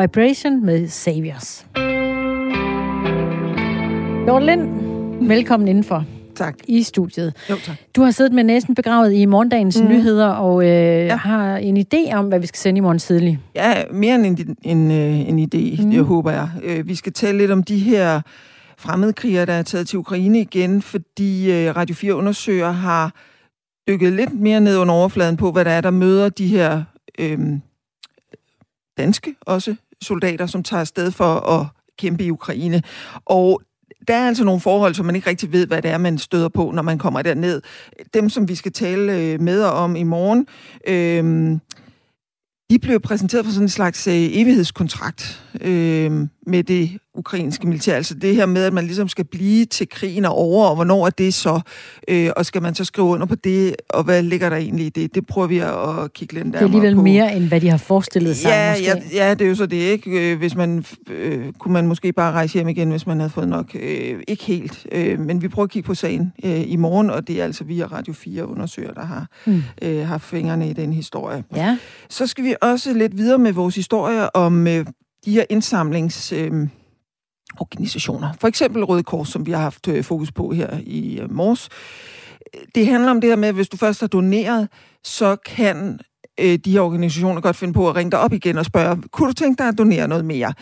[0.00, 1.66] Vibration med Saviors.
[4.26, 4.68] Dorte Lind,
[5.28, 6.04] velkommen indenfor.
[6.34, 6.54] Tak.
[6.68, 7.36] I studiet.
[7.50, 7.76] Jo, tak.
[7.96, 9.88] Du har siddet med næsten begravet i morgendagens mm.
[9.88, 11.16] nyheder, og øh, ja.
[11.16, 13.38] har en idé om, hvad vi skal sende i morgen tidlig.
[13.54, 15.92] Ja, mere end en, en, øh, en idé, mm.
[15.92, 16.48] jeg håber jeg.
[16.64, 18.20] Øh, vi skal tale lidt om de her
[18.78, 23.14] fremmedkrigere, der er taget til Ukraine igen, fordi øh, Radio 4 undersøger har
[23.88, 26.82] dykket lidt mere ned under overfladen på, hvad der er, der møder de her
[27.18, 27.38] øh,
[28.98, 31.66] danske også soldater, som tager afsted for at
[31.98, 32.82] kæmpe i Ukraine.
[33.24, 33.62] Og
[34.08, 36.48] der er altså nogle forhold, som man ikke rigtig ved, hvad det er, man støder
[36.48, 37.62] på, når man kommer derned.
[38.14, 40.46] Dem, som vi skal tale øh, med om i morgen,
[40.86, 41.58] øh,
[42.70, 47.96] de blev præsenteret for sådan en slags øh, evighedskontrakt øh, med det ukrainske militær.
[47.96, 51.06] Altså det her med, at man ligesom skal blive til krigen og over, og hvornår
[51.06, 51.60] er det så?
[52.08, 54.88] Øh, og skal man så skrive under på det, og hvad ligger der egentlig i
[54.88, 55.14] det?
[55.14, 56.66] Det prøver vi at kigge lidt nærmere på.
[56.66, 57.02] Det er alligevel på.
[57.02, 59.16] mere, end hvad de har forestillet sig, ja, måske.
[59.16, 60.32] Ja, ja, det er jo så det, ikke?
[60.32, 63.48] Øh, hvis man, øh, kunne man måske bare rejse hjem igen, hvis man havde fået
[63.48, 63.74] nok.
[63.74, 67.28] Øh, ikke helt, øh, men vi prøver at kigge på sagen øh, i morgen, og
[67.28, 69.62] det er altså via Radio 4 undersøger, der har, mm.
[69.82, 71.44] øh, har fingrene i den historie.
[71.56, 71.78] Ja.
[72.08, 74.86] Så skal vi også lidt videre med vores historie om øh,
[75.24, 76.32] de her indsamlings...
[76.32, 76.68] Øh,
[77.58, 78.32] organisationer.
[78.40, 81.68] For eksempel Røde Kors, som vi har haft øh, fokus på her i øh, Mors.
[82.74, 84.68] Det handler om det her med, at hvis du først har doneret,
[85.04, 86.00] så kan
[86.40, 89.28] øh, de her organisationer godt finde på at ringe dig op igen og spørge, kunne
[89.28, 90.54] du tænke dig at donere noget mere?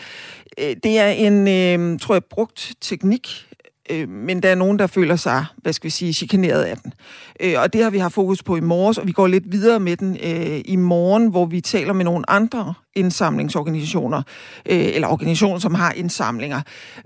[0.59, 3.48] Øh, det er en, øh, tror jeg, brugt teknik,
[3.91, 6.93] øh, men der er nogen, der føler sig, hvad skal vi sige, chikaneret af den.
[7.41, 9.81] Øh, og det har vi haft fokus på i morges, og vi går lidt videre
[9.81, 14.23] med den øh, i morgen, hvor vi taler med nogle andre indsamlingsorganisationer,
[14.67, 16.61] øh, eller organisationer, som har indsamlinger,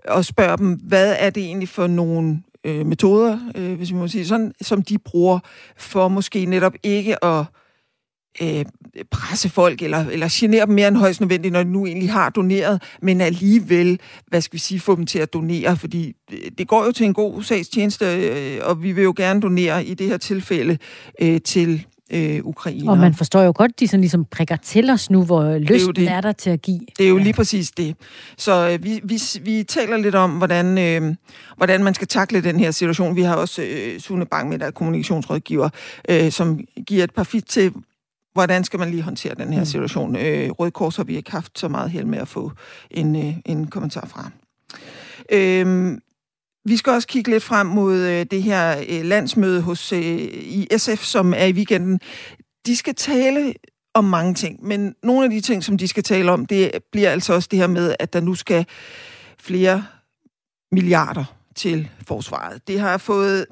[0.09, 4.09] og spørger dem, hvad er det egentlig for nogle øh, metoder, øh, hvis vi må
[4.09, 5.39] sige sådan, som de bruger
[5.77, 7.45] for måske netop ikke at
[8.43, 8.65] øh,
[9.11, 12.31] presse folk eller, eller genere dem mere end højst nødvendigt, når de nu egentlig har
[12.31, 16.13] doneret, men alligevel, hvad skal vi sige, få dem til at donere, fordi
[16.59, 19.95] det går jo til en god sagstjeneste, øh, og vi vil jo gerne donere i
[19.95, 20.79] det her tilfælde
[21.21, 22.91] øh, til øh, Ukraine.
[22.91, 25.93] Og man forstår jo godt, de sådan ligesom prikker til os nu, hvor lysten er,
[25.93, 26.09] det.
[26.09, 26.81] er der til at give.
[26.99, 27.23] Det er jo ja.
[27.23, 27.97] lige præcis det.
[28.39, 31.15] Så øh, vi, vi, vi taler lidt om, hvordan, øh,
[31.57, 33.17] hvordan man skal takle den her situation.
[33.17, 35.69] Vi har også øh, Sune Bang med, der er kommunikationsrådgiver,
[36.09, 37.73] øh, som giver et par fit til,
[38.33, 39.67] hvordan skal man lige håndtere den her mm.
[39.67, 40.17] situation?
[40.17, 42.53] Øh, Røde Kors har vi ikke haft så meget held med at få
[42.91, 44.31] en, øh, en kommentar fra.
[45.33, 45.99] Øh,
[46.65, 50.69] vi skal også kigge lidt frem mod øh, det her øh, landsmøde hos øh, i
[50.77, 52.01] SF, som er i weekenden.
[52.67, 53.55] De skal tale
[53.95, 57.11] om mange ting, men nogle af de ting, som de skal tale om, det bliver
[57.11, 58.67] altså også det her med, at der nu skal
[59.39, 59.85] flere
[60.73, 61.25] milliarder
[61.55, 62.69] til forsvaret.
[62.69, 63.47] Det har fået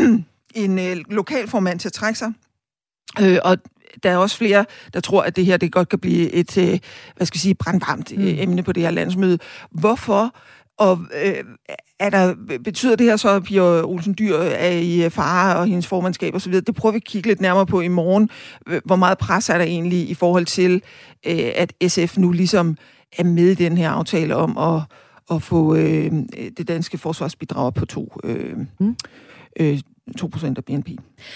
[0.54, 2.32] en øh, lokalformand til at trække sig,
[3.20, 3.58] øh, og
[4.02, 4.64] der er også flere,
[4.94, 6.78] der tror, at det her det godt kan blive et, øh,
[7.16, 8.26] hvad skal jeg sige, brandvarmt øh, mm.
[8.26, 9.38] emne på det her landsmøde.
[9.70, 10.34] Hvorfor?
[10.78, 11.44] Og øh,
[11.98, 12.34] er der,
[12.64, 16.52] betyder det her så, at Pia Olsen Dyr er i fare og hendes formandskab osv.?
[16.52, 18.30] Det prøver vi at kigge lidt nærmere på i morgen.
[18.84, 20.82] Hvor meget pres er der egentlig i forhold til,
[21.26, 22.76] øh, at SF nu ligesom
[23.18, 24.82] er med i den her aftale om at,
[25.30, 26.12] at få øh,
[26.56, 28.96] det danske forsvarsbidrag på to, øh, mm.
[29.60, 29.80] øh,
[30.20, 30.88] 2% af BNP.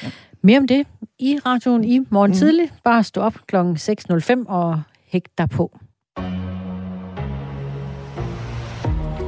[0.03, 0.11] Ja.
[0.43, 0.87] Mere om det
[1.19, 2.37] i radioen i morgen mm.
[2.37, 2.71] tidlig.
[2.85, 3.57] Bare stå op kl.
[3.57, 5.79] 6.05 og hægt dig på.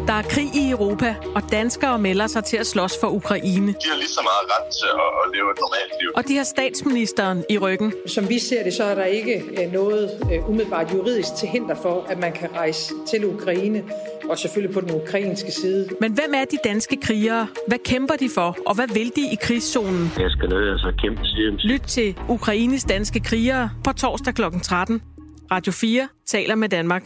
[0.07, 3.67] Der er krig i Europa, og danskere melder sig til at slås for Ukraine.
[3.67, 6.11] De har lige så meget ret til at leve et normalt liv.
[6.17, 7.93] Og de har statsministeren i ryggen.
[8.07, 11.75] Som vi ser det, så er der ikke øh, noget øh, umiddelbart juridisk til hinder
[11.75, 13.85] for, at man kan rejse til Ukraine,
[14.31, 15.89] og selvfølgelig på den ukrainske side.
[16.01, 17.47] Men hvem er de danske krigere?
[17.69, 20.11] Hvad kæmper de for, og hvad vil de i krigszonen?
[20.19, 21.23] Jeg skal ned altså kæmpe.
[21.65, 24.43] Lyt til Ukraines danske krigere på torsdag kl.
[24.63, 25.03] 13.
[25.51, 27.05] Radio 4 taler med Danmark.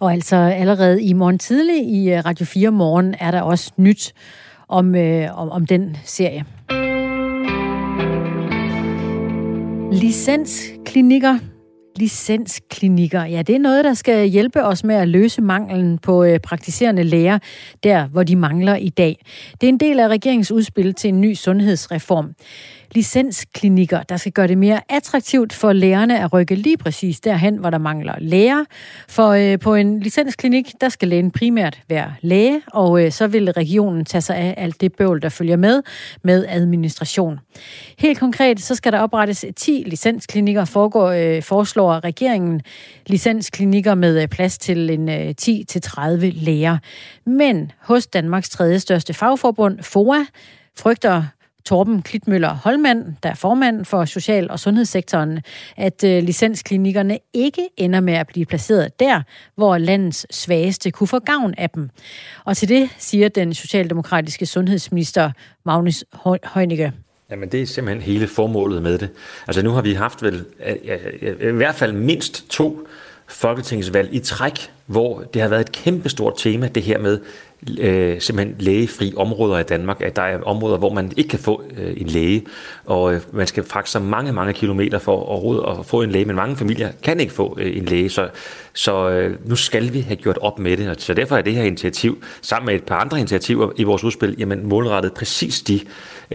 [0.00, 4.12] Og altså allerede i morgen tidlig i øh, Radio 4 Morgen er der også nyt
[4.68, 6.44] om, øh, om, om den serie.
[9.92, 11.38] Licensklinikker
[11.98, 13.24] licensklinikker.
[13.24, 17.02] Ja, det er noget, der skal hjælpe os med at løse manglen på øh, praktiserende
[17.02, 17.38] læger,
[17.82, 19.24] der hvor de mangler i dag.
[19.60, 22.34] Det er en del af regeringens udspil til en ny sundhedsreform
[22.96, 27.70] licensklinikker, der skal gøre det mere attraktivt for lærerne at rykke lige præcis derhen, hvor
[27.70, 28.64] der mangler læger.
[29.08, 33.52] For øh, på en licensklinik, der skal lægen primært være læge, og øh, så vil
[33.52, 35.82] regionen tage sig af alt det bøvl, der følger med,
[36.22, 37.38] med administration.
[37.98, 42.60] Helt konkret, så skal der oprettes 10 licensklinikker, foregår, øh, foreslår regeringen
[43.06, 46.78] licensklinikker med øh, plads til en øh, 10-30 læger.
[47.26, 50.24] Men hos Danmarks tredje største fagforbund, FOA,
[50.78, 51.22] frygter
[51.66, 55.40] Torben Klitmøller Holmand, der er formand for social- og sundhedssektoren,
[55.76, 59.22] at øh, licensklinikkerne ikke ender med at blive placeret der,
[59.54, 61.90] hvor landets svageste kunne få gavn af dem.
[62.44, 65.30] Og til det siger den socialdemokratiske sundhedsminister
[65.64, 66.04] Magnus
[66.54, 66.92] Heunicke.
[67.30, 69.08] Jamen, det er simpelthen hele formålet med det.
[69.46, 70.44] Altså, nu har vi haft vel
[71.40, 72.86] i hvert fald mindst to
[73.28, 77.20] folketingsvalg i træk, hvor det har været et kæmpestort tema, det her med
[77.78, 81.62] øh, simpelthen lægefri områder i Danmark, at der er områder, hvor man ikke kan få
[81.76, 82.46] øh, en læge,
[82.84, 86.24] og øh, man skal faktisk så mange, mange kilometer for at og få en læge,
[86.24, 88.28] men mange familier kan ikke få øh, en læge, så,
[88.74, 91.54] så øh, nu skal vi have gjort op med det, og så derfor er det
[91.54, 95.80] her initiativ, sammen med et par andre initiativer i vores udspil, jamen målrettet præcis de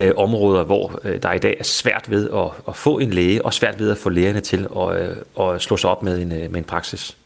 [0.01, 3.45] øh, områder, hvor øh, der i dag er svært ved at, at få en læge,
[3.45, 6.31] og svært ved at få lægerne til at, øh, at slå sig op med en,
[6.31, 7.17] øh, med en praksis.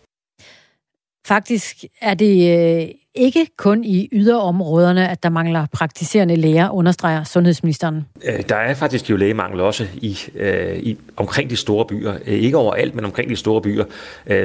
[1.28, 8.06] Faktisk er det øh, ikke kun i yderområderne, at der mangler praktiserende læger, understreger sundhedsministeren.
[8.24, 12.14] Øh, der er faktisk jo lægemangel også i, øh, i omkring de store byer.
[12.26, 13.86] Øh, ikke overalt, men omkring de store byer.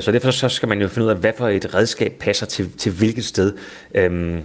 [0.01, 2.73] Så derfor så skal man jo finde ud af, hvad for et redskab passer til,
[2.73, 3.53] til hvilket sted.
[3.95, 4.43] Øhm,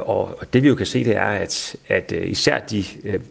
[0.00, 2.84] og det vi jo kan se, det er, at, at især de,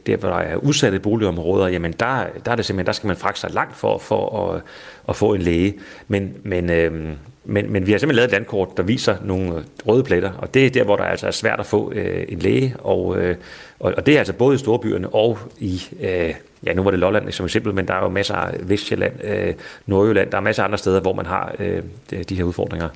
[0.05, 3.15] der, hvor der er udsatte boligområder, jamen der, der er det simpelthen, der skal man
[3.15, 4.61] fragte sig langt for, for at,
[5.09, 5.73] at få en læge.
[6.07, 7.15] Men, men øhm,
[7.45, 10.65] men, men vi har simpelthen lavet et landkort, der viser nogle røde pletter, og det
[10.65, 13.35] er der, hvor der altså er svært at få øh, en læge, og, øh,
[13.79, 16.33] og, og det er altså både i storbyerne og i, øh,
[16.65, 19.53] ja nu var det Lolland som eksempel, men der er jo masser af Vestjylland, øh,
[19.85, 21.83] Nordjylland, der er masser af andre steder, hvor man har øh,
[22.29, 22.89] de her udfordringer.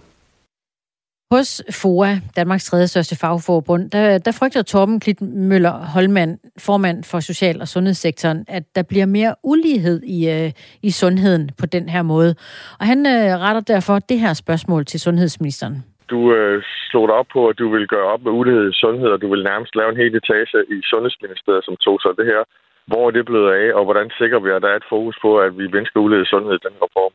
[1.35, 1.49] Hos
[1.81, 6.33] FOA, Danmarks tredje største fagforbund, der, der frygter Torben Klitmøller Holmand,
[6.67, 10.49] formand for social- og sundhedssektoren, at der bliver mere ulighed i, øh,
[10.89, 12.31] i sundheden på den her måde.
[12.79, 15.75] Og han øh, retter derfor det her spørgsmål til sundhedsministeren.
[16.13, 19.09] Du øh, slog dig op på, at du vil gøre op med ulighed i sundhed,
[19.15, 22.41] og du vil nærmest lave en hel etage i Sundhedsministeriet, som tog sig det her.
[22.89, 25.29] Hvor er det blevet af, og hvordan sikrer vi, at der er et fokus på,
[25.45, 27.13] at vi mindsker ulighed i sundhed i den reform?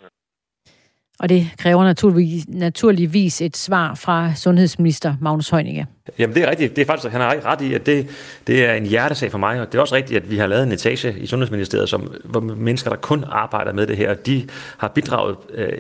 [1.19, 5.87] Og det kræver naturligvis, naturligvis et svar fra sundhedsminister Magnus Heunicke.
[6.19, 6.77] Jamen det er rigtigt.
[6.77, 8.09] Det er faktisk, han har ret i, at det,
[8.47, 9.61] det er en hjertesag for mig.
[9.61, 12.41] Og det er også rigtigt, at vi har lavet en etage i Sundhedsministeriet, som, hvor
[12.41, 14.49] mennesker, der kun arbejder med det her, de
[14.79, 15.73] har bidraget øh,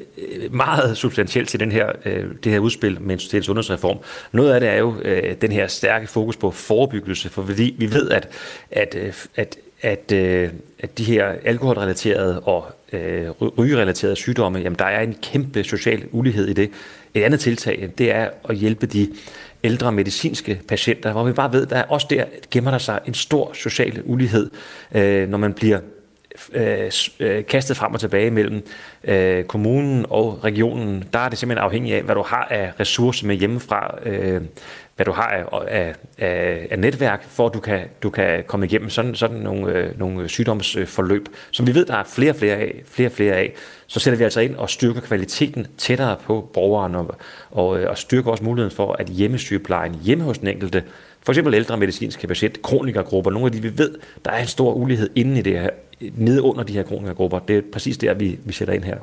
[0.50, 3.98] meget substantielt til den her, øh, det her udspil med en sundhedsreform.
[4.32, 7.92] Noget af det er jo øh, den her stærke fokus på forebyggelse, for fordi vi
[7.92, 8.28] ved, at,
[8.70, 14.84] at, øh, at at, øh, at de her alkoholrelaterede og øh, rygerelaterede sygdomme, jamen der
[14.84, 16.70] er en kæmpe social ulighed i det.
[17.14, 19.08] Et andet tiltag, det er at hjælpe de
[19.64, 23.14] ældre medicinske patienter, hvor vi bare ved, der er også der gemmer der sig en
[23.14, 24.50] stor social ulighed,
[24.94, 25.80] øh, når man bliver
[26.52, 28.66] øh, øh, kastet frem og tilbage mellem
[29.04, 31.04] øh, kommunen og regionen.
[31.12, 33.98] Der er det simpelthen afhængigt af, hvad du har af ressourcer med hjemmefra.
[34.02, 34.42] Øh,
[34.96, 38.66] hvad du har af, af, af, af netværk, for at du kan, du kan komme
[38.66, 42.56] igennem sådan, sådan nogle, øh, nogle sygdomsforløb, som vi ved, der er flere og flere
[42.56, 43.52] af, flere, flere af,
[43.86, 47.16] så sætter vi altså ind og styrker kvaliteten tættere på borgeren, og,
[47.50, 50.82] og, øh, og styrker også muligheden for, at hjemmesygeplejen hjemme hos den enkelte,
[51.22, 54.72] for eksempel ældre medicinske patient, kronikergrupper, nogle af de, vi ved, der er en stor
[54.72, 55.70] ulighed inde i det her,
[56.00, 57.38] nede under de her kronikergrupper.
[57.38, 58.98] Det er præcis der, vi, vi sætter ind her.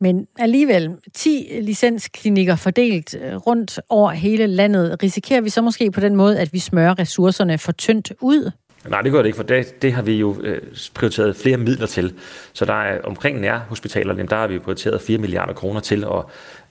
[0.00, 6.00] Men alligevel, 10 licensklinikker fordelt øh, rundt over hele landet, risikerer vi så måske på
[6.00, 8.50] den måde, at vi smører ressourcerne for tyndt ud?
[8.88, 10.60] Nej, det gør det ikke, for det, det har vi jo øh,
[10.94, 12.14] prioriteret flere midler til.
[12.52, 16.24] Så der er omkring nærhospitalerne, der har vi prioriteret 4 milliarder kroner til at,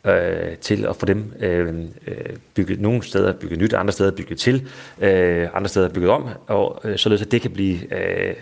[0.08, 1.68] øh, til at få dem øh,
[2.08, 2.16] øh,
[2.54, 4.68] bygget nogle steder bygget nyt, andre steder bygget til,
[5.02, 8.36] øh, andre steder bygget om, og øh, således at det kan blive øh,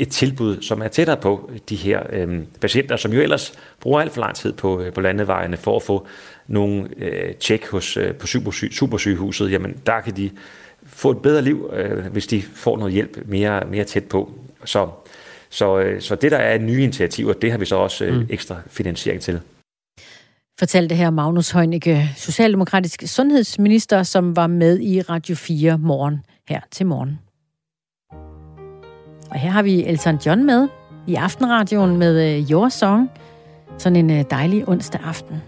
[0.00, 4.12] et tilbud, som er tættere på de her øh, patienter, som jo ellers bruger alt
[4.12, 6.06] for lang tid på, øh, på landevejene for at få
[6.46, 9.52] nogle øh, tjek hos, øh, på supersy, supersygehuset.
[9.52, 10.30] Jamen, der kan de
[10.86, 14.32] få et bedre liv, øh, hvis de får noget hjælp mere, mere tæt på.
[14.64, 14.88] Så,
[15.50, 18.26] så, øh, så det, der er nye initiativer, det har vi så også øh, mm.
[18.30, 19.40] ekstra finansiering til
[20.60, 26.86] fortalte her Magnus Heunicke, socialdemokratisk sundhedsminister, som var med i Radio 4 morgen her til
[26.86, 27.18] morgen.
[29.30, 30.68] Og her har vi Elton John med
[31.06, 33.10] i Aftenradioen med øh, Your Song.
[33.78, 35.42] Sådan en øh, dejlig onsdag aften.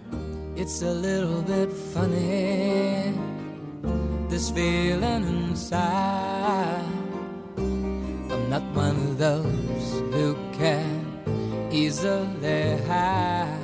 [0.57, 3.13] It's a little bit funny
[4.31, 6.87] This feeling inside
[8.31, 11.07] I'm not one of those who can
[11.73, 13.63] easily hide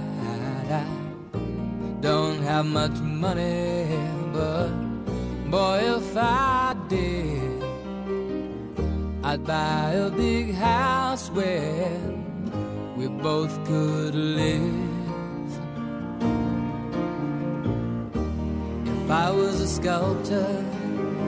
[2.01, 3.89] Don't have much money,
[4.33, 4.69] but
[5.51, 7.63] boy, if I did,
[9.25, 11.91] I'd buy a big house where
[12.97, 14.63] we both could live.
[18.87, 20.65] If I was a sculptor,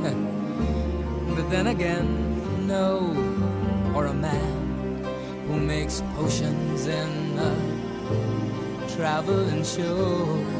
[1.34, 3.12] but then again, no,
[3.92, 5.04] or a man
[5.48, 10.59] who makes potions in a uh, traveling show.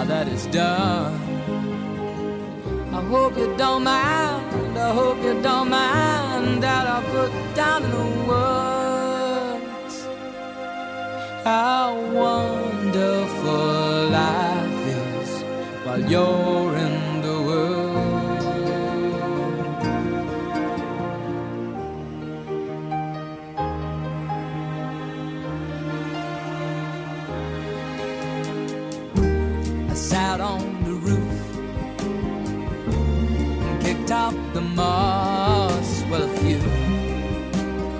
[0.00, 1.14] now that it's done,
[2.90, 4.78] I hope you don't mind.
[4.78, 9.96] I hope you don't mind that I put down in the words
[11.44, 15.30] how wonderful life is
[15.84, 16.69] while you're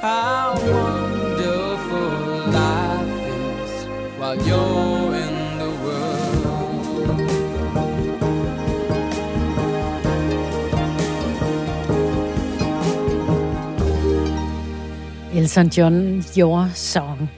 [0.00, 2.10] how wonderful
[2.52, 3.86] life is
[4.18, 6.18] while you're in the world.
[15.34, 17.28] Elton John, Your Song.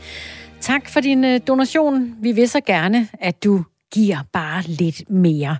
[0.60, 2.16] Tak for din øh, donation.
[2.20, 5.56] Vi vil så gerne, at du giver bare lidt mere.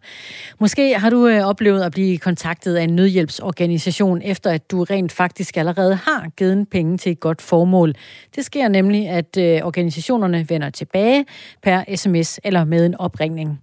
[0.59, 5.13] Måske har du øh, oplevet at blive kontaktet af en nødhjælpsorganisation, efter at du rent
[5.13, 7.95] faktisk allerede har givet en penge til et godt formål.
[8.37, 11.25] Det sker nemlig, at øh, organisationerne vender tilbage
[11.63, 13.61] per sms eller med en opringning.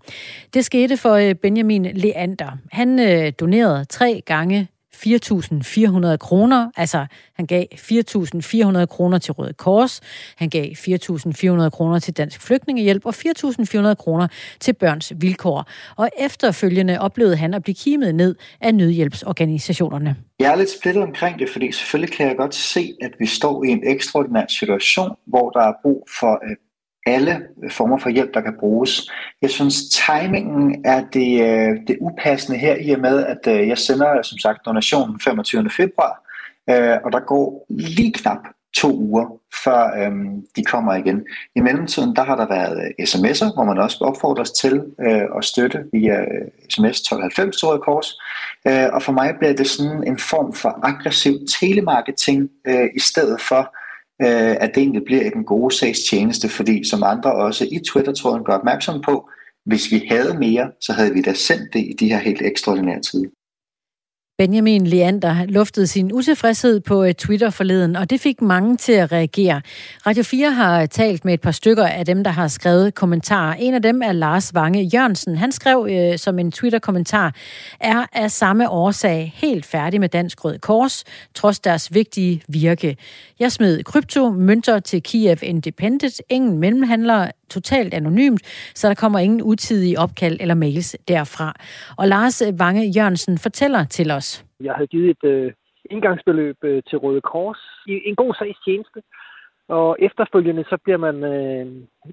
[0.53, 2.57] Det skete for øh, Benjamin Leander.
[2.71, 4.67] Han øh, donerede tre gange
[4.97, 10.01] 4.400 kroner, altså han gav 4.400 kroner til Røde Kors,
[10.35, 14.27] han gav 4.400 kroner til Dansk Flygtningehjælp og 4.400 kroner
[14.59, 15.65] til Børns Vilkår.
[15.95, 20.15] Og efterfølgende oplevede han at blive kimet ned af nødhjælpsorganisationerne.
[20.39, 23.63] Jeg er lidt splittet omkring det, fordi selvfølgelig kan jeg godt se, at vi står
[23.63, 26.57] i en ekstraordinær situation, hvor der er brug for at
[27.07, 29.11] alle former for hjælp, der kan bruges.
[29.41, 33.77] Jeg synes, timingen er det, øh, det upassende her, i og med, at øh, jeg
[33.77, 35.69] sender som sagt donationen 25.
[35.69, 36.23] februar,
[36.69, 38.39] øh, og der går lige knap
[38.75, 39.25] to uger,
[39.63, 41.25] før øhm, de kommer igen.
[41.55, 45.83] I mellemtiden, der har der været sms'er, hvor man også opfordres til øh, at støtte
[45.93, 46.25] via
[46.69, 48.19] sms 1290 til Røde Kors.
[48.67, 53.41] Øh, og for mig bliver det sådan en form for aggressiv telemarketing, øh, i stedet
[53.41, 53.75] for,
[54.21, 58.43] øh, at det egentlig bliver en gode sags tjeneste, fordi som andre også i Twitter-tråden
[58.43, 59.29] gør opmærksom på,
[59.65, 63.01] hvis vi havde mere, så havde vi da sendt det i de her helt ekstraordinære
[63.01, 63.29] tider.
[64.37, 69.11] Benjamin Leander luftede sin utilfredshed på øh, Twitter forleden, og det fik mange til at
[69.11, 69.61] reagere.
[70.05, 73.53] Radio 4 har øh, talt med et par stykker af dem, der har skrevet kommentarer.
[73.53, 75.37] En af dem er Lars Vange Jørgensen.
[75.37, 77.35] Han skrev øh, som en Twitter-kommentar,
[77.79, 82.97] er af samme årsag helt færdig med Dansk Rød Kors, trods deres vigtige virke.
[83.39, 88.41] Jeg smed krypto, mønter til Kiev Independent, ingen mellemhandlere, totalt anonymt,
[88.75, 91.55] så der kommer ingen utidige opkald eller mails derfra.
[91.95, 94.26] Og Lars Vange Jørgensen fortæller til os.
[94.67, 95.53] Jeg havde givet et øh,
[95.89, 98.99] indgangsbeløb øh, til Røde Kors i en god sags tjeneste.
[99.69, 101.65] Og efterfølgende så bliver man øh,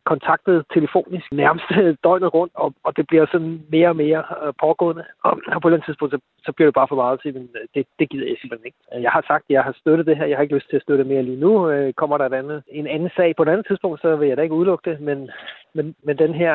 [0.04, 1.68] kontaktet telefonisk nærmest
[2.04, 5.04] døgnet rundt, og, og det bliver sådan mere og mere øh, pågående.
[5.24, 7.34] Og, og på et eller andet tidspunkt, så, så bliver det bare for meget til,
[7.34, 9.02] men øh, det, det gider jeg simpelthen ikke.
[9.06, 10.82] Jeg har sagt, at jeg har støttet det her, jeg har ikke lyst til at
[10.82, 11.70] støtte mere lige nu.
[11.70, 14.36] Øh, kommer der et andet, en anden sag på et andet tidspunkt, så vil jeg
[14.36, 15.30] da ikke udelukke det, men,
[15.74, 16.54] men, men den her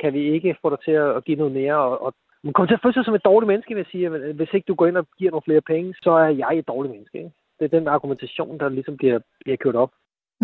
[0.00, 2.14] kan vi ikke få dig til at give noget mere, og, og
[2.44, 4.32] man kommer til at føle sig som et dårligt menneske, vil jeg sige.
[4.32, 6.92] Hvis ikke du går ind og giver nogle flere penge, så er jeg et dårligt
[6.94, 7.18] menneske.
[7.18, 7.30] Ikke?
[7.58, 9.90] Det er den argumentation, der ligesom bliver, bliver kørt op.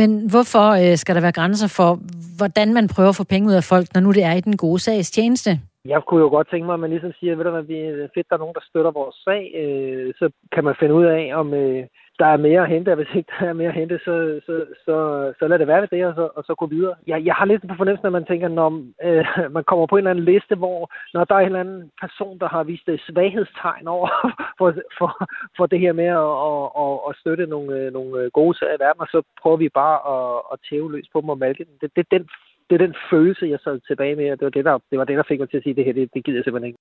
[0.01, 1.91] Men hvorfor øh, skal der være grænser for,
[2.39, 4.57] hvordan man prøver at få penge ud af folk, når nu det er i den
[4.57, 5.51] gode sags tjeneste?
[5.85, 8.09] Jeg kunne jo godt tænke mig, at man ligesom siger, ved du hvad, vi er
[8.15, 11.23] fedt, der er nogen, der støtter vores sag, øh, så kan man finde ud af,
[11.41, 11.85] om øh,
[12.19, 14.67] der er mere at hente, og hvis ikke der er mere at hente, så, så,
[14.85, 14.97] så,
[15.39, 16.95] så lad det være ved det, og så, og så gå videre.
[17.07, 18.69] Jeg, jeg har lidt på fornemmelsen, at man tænker, når
[19.05, 19.25] øh,
[19.57, 22.39] man kommer på en eller anden liste, hvor når der er en eller anden person,
[22.39, 24.09] der har vist et svaghedstegn over
[24.59, 25.11] for, for,
[25.57, 28.77] for det her med at, at, at, at støtte nogle, øh, nogle øh, gode sager
[28.77, 31.65] i verden, og så prøver vi bare at, at tæve løs på dem og malke
[31.65, 31.75] dem.
[31.81, 32.29] Det, det, den,
[32.69, 35.05] det er den følelse, jeg sad tilbage med, og det var det, der, det var
[35.05, 36.69] det, der fik mig til at sige, at det her, det, det gider jeg simpelthen
[36.69, 36.79] ikke.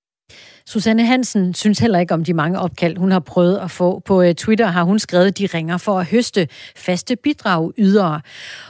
[0.66, 3.88] Susanne Hansen synes heller ikke om de mange opkald, hun har prøvet at få.
[4.08, 6.42] På øh, Twitter har hun skrevet, de ringer for at høste
[6.86, 8.20] faste bidrag ydere.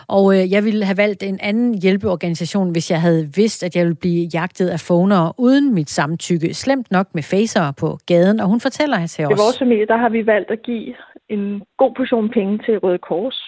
[0.08, 3.84] Og øh, jeg ville have valgt en anden hjælpeorganisation, hvis jeg havde vidst, at jeg
[3.84, 6.54] ville blive jagtet af fonere uden mit samtykke.
[6.54, 9.30] Slemt nok med facer på gaden, og hun fortæller her til os.
[9.30, 10.94] I vores familie, der har vi valgt at give
[11.28, 13.38] en god portion penge til Røde Kors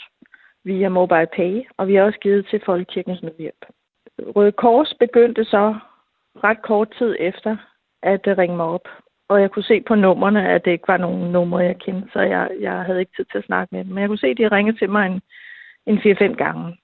[0.65, 3.63] via Mobile Pay, og vi har også givet til Folkekirkens Nødhjælp.
[4.37, 5.75] Røde Kors begyndte så
[6.45, 7.57] ret kort tid efter
[8.03, 8.89] at øh, ringe mig op.
[9.29, 12.21] Og jeg kunne se på numrene, at det ikke var nogen numre, jeg kendte, så
[12.21, 13.93] jeg, jeg havde ikke tid til at snakke med dem.
[13.95, 15.21] Men jeg kunne se, at de ringede til mig en,
[15.87, 16.77] en 4-5 gange.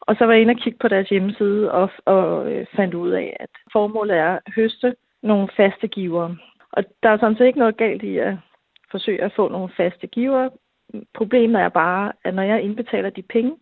[0.00, 3.10] Og så var jeg inde og kigge på deres hjemmeside og, og øh, fandt ud
[3.10, 6.36] af, at formålet er at høste nogle faste givere.
[6.72, 8.34] Og der er sådan set ikke noget galt i at
[8.90, 10.48] forsøge at få nogle faste giver.
[11.14, 13.56] Problemet er bare, at når jeg indbetaler de penge,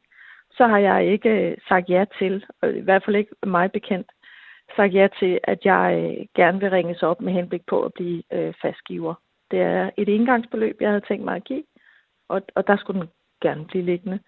[0.51, 2.45] så har jeg ikke øh, sagt ja til,
[2.75, 4.07] i hvert fald ikke mig bekendt,
[4.77, 8.23] sagt ja til, at jeg øh, gerne vil ringes op med henblik på at blive
[8.33, 9.15] øh, fastgiver.
[9.51, 11.65] Det er et indgangsbeløb, jeg havde tænkt mig at give,
[12.29, 13.09] og, og der skulle den
[13.43, 14.19] gerne blive liggende.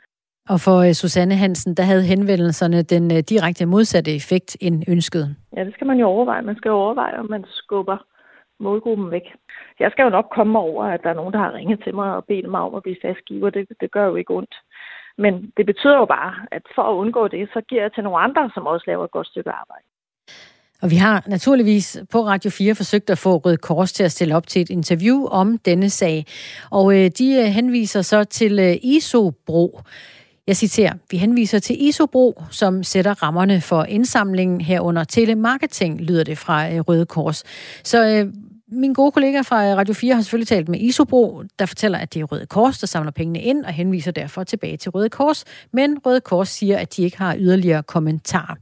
[0.48, 5.36] Og for øh, Susanne Hansen, der havde henvendelserne den øh, direkte modsatte effekt end ønsket.
[5.56, 6.42] Ja, det skal man jo overveje.
[6.42, 7.98] Man skal jo overveje, om man skubber
[8.60, 9.26] målgruppen væk.
[9.80, 12.14] Jeg skal jo nok komme over, at der er nogen, der har ringet til mig
[12.16, 13.50] og bedt mig om at blive fastgiver.
[13.50, 14.54] Det, det gør jo ikke ondt.
[15.18, 18.18] Men det betyder jo bare, at for at undgå det, så giver jeg til nogle
[18.18, 19.86] andre, som også laver et godt stykke arbejde.
[20.82, 24.36] Og vi har naturligvis på Radio 4 forsøgt at få Røde Kors til at stille
[24.36, 26.26] op til et interview om denne sag.
[26.70, 29.80] Og øh, de øh, henviser så til øh, ISO-bro.
[30.46, 36.38] Jeg citerer, vi henviser til ISOBRO, som sætter rammerne for indsamlingen herunder telemarketing, lyder det
[36.38, 37.44] fra øh, Røde Kors.
[37.84, 38.32] Så øh,
[38.68, 42.14] min gode kollega fra øh, Radio 4 har selvfølgelig talt med Isobro, der fortæller, at
[42.14, 45.44] det er Røde Kors, der samler pengene ind og henviser derfor tilbage til Røde Kors.
[45.72, 48.54] Men Røde Kors siger, at de ikke har yderligere kommentarer.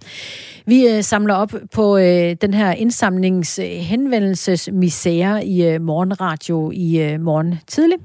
[0.66, 7.20] Vi øh, samler op på øh, den her indsamlingshenvendelsesmisære øh, i øh, morgenradio i øh,
[7.20, 7.98] morgen tidlig.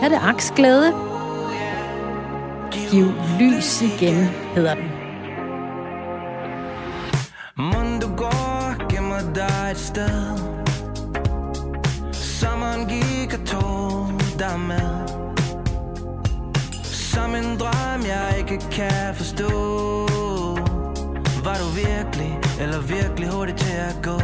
[0.00, 0.92] Her er det aksglæde.
[2.90, 3.06] Giv
[3.40, 4.14] lys igen,
[4.54, 5.03] hedder den.
[9.74, 10.38] Et sted.
[12.12, 14.90] Sommeren gik og tog dig med.
[16.84, 19.50] Som en drøm, jeg ikke kan forstå.
[21.46, 24.18] Var du virkelig, eller virkelig hurtig til at gå?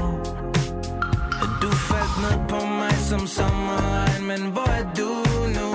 [1.63, 5.11] Du faldt ned på mig som sommerregn Men hvor er du
[5.59, 5.71] nu?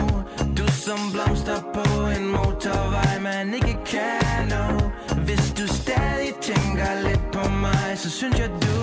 [0.58, 1.86] Du som blomster på
[2.18, 4.66] en motorvej Man ikke kan nå.
[5.22, 8.76] Hvis du stadig tænker lidt på mig Så synes jeg du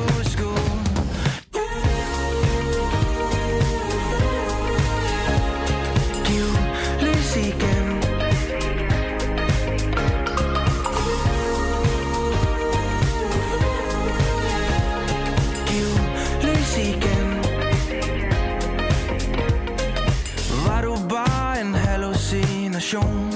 [22.93, 23.33] station.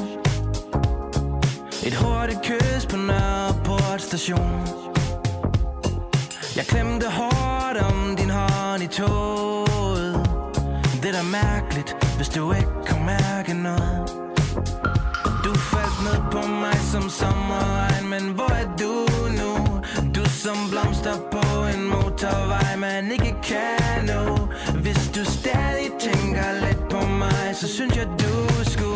[1.86, 4.66] Et hurtigt kys på Nørreport station
[6.57, 10.14] Jeg klemte hårdt om din hånd i toget.
[11.02, 14.11] Det er da mærkeligt, hvis du ikke kan mærke noget.
[15.44, 18.94] Du faldt ned på mig som sommerregn Men hvor er du
[19.40, 19.52] nu?
[20.14, 24.22] Du som blomster på en motorvej Man ikke kan nå.
[24.82, 28.95] Hvis du stadig tænker lidt på mig Så synes jeg du skulle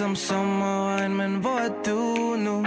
[0.00, 2.66] som sommerregn Men hvor er du nu?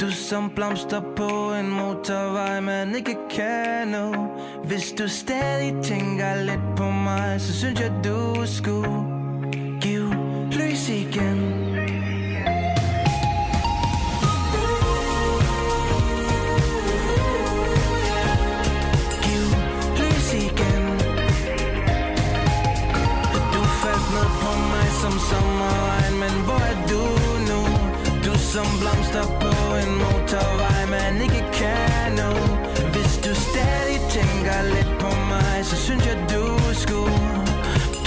[0.00, 4.14] Du som blomster på en motorvej Man ikke kan nå.
[4.64, 9.04] Hvis du stadig tænker lidt på mig Så synes jeg du skulle
[9.80, 10.14] Give
[10.52, 11.38] lys igen.
[19.24, 19.46] Giv
[19.98, 20.84] lys igen.
[23.52, 25.12] Du faldt ned på mig som
[28.54, 32.32] som blomster på en motorvej Man ikke kan nå
[32.94, 36.44] Hvis du stadig tænker lidt på mig Så synes jeg du
[36.84, 37.14] skulle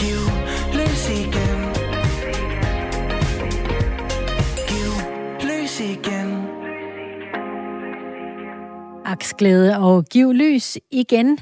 [0.01, 0.21] Giv
[0.77, 1.59] lys igen
[4.71, 4.91] Giv
[5.49, 6.29] løs igen
[9.05, 11.39] Aksglæde og giv lys igen.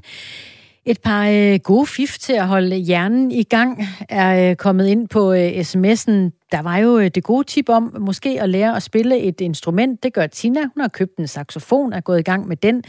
[0.85, 5.07] Et par øh, gode fif til at holde hjernen i gang er øh, kommet ind
[5.07, 6.38] på øh, sms'en.
[6.51, 10.03] Der var jo øh, det gode tip om måske at lære at spille et instrument.
[10.03, 10.59] Det gør Tina.
[10.59, 12.83] Hun har købt en saxofon og er gået i gang med den.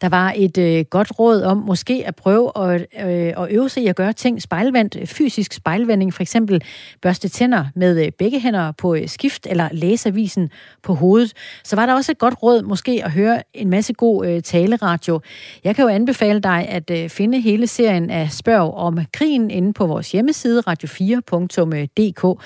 [0.00, 3.82] Der var et øh, godt råd om måske at prøve at, øh, at øve sig
[3.82, 5.08] i at gøre ting spejlvendt.
[5.08, 6.62] Fysisk spejlvending, for eksempel
[7.02, 10.50] børste tænder med øh, begge hænder på øh, skift eller læse avisen
[10.82, 11.32] på hovedet.
[11.64, 15.20] Så var der også et godt råd måske at høre en masse god øh, taleradio.
[15.64, 19.72] Jeg kan jo anbefale dig at øh, finde hele serien af spørg om krigen inde
[19.72, 22.42] på vores hjemmeside radio4.dk.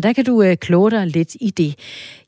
[0.00, 1.74] Så der kan du øh, kloge dig lidt i det.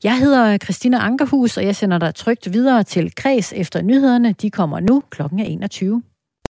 [0.03, 4.31] Jeg hedder øh, Christina Ankerhus, og jeg sender dig trygt videre til Kreds efter nyhederne.
[4.41, 6.03] De kommer nu klokken er 21.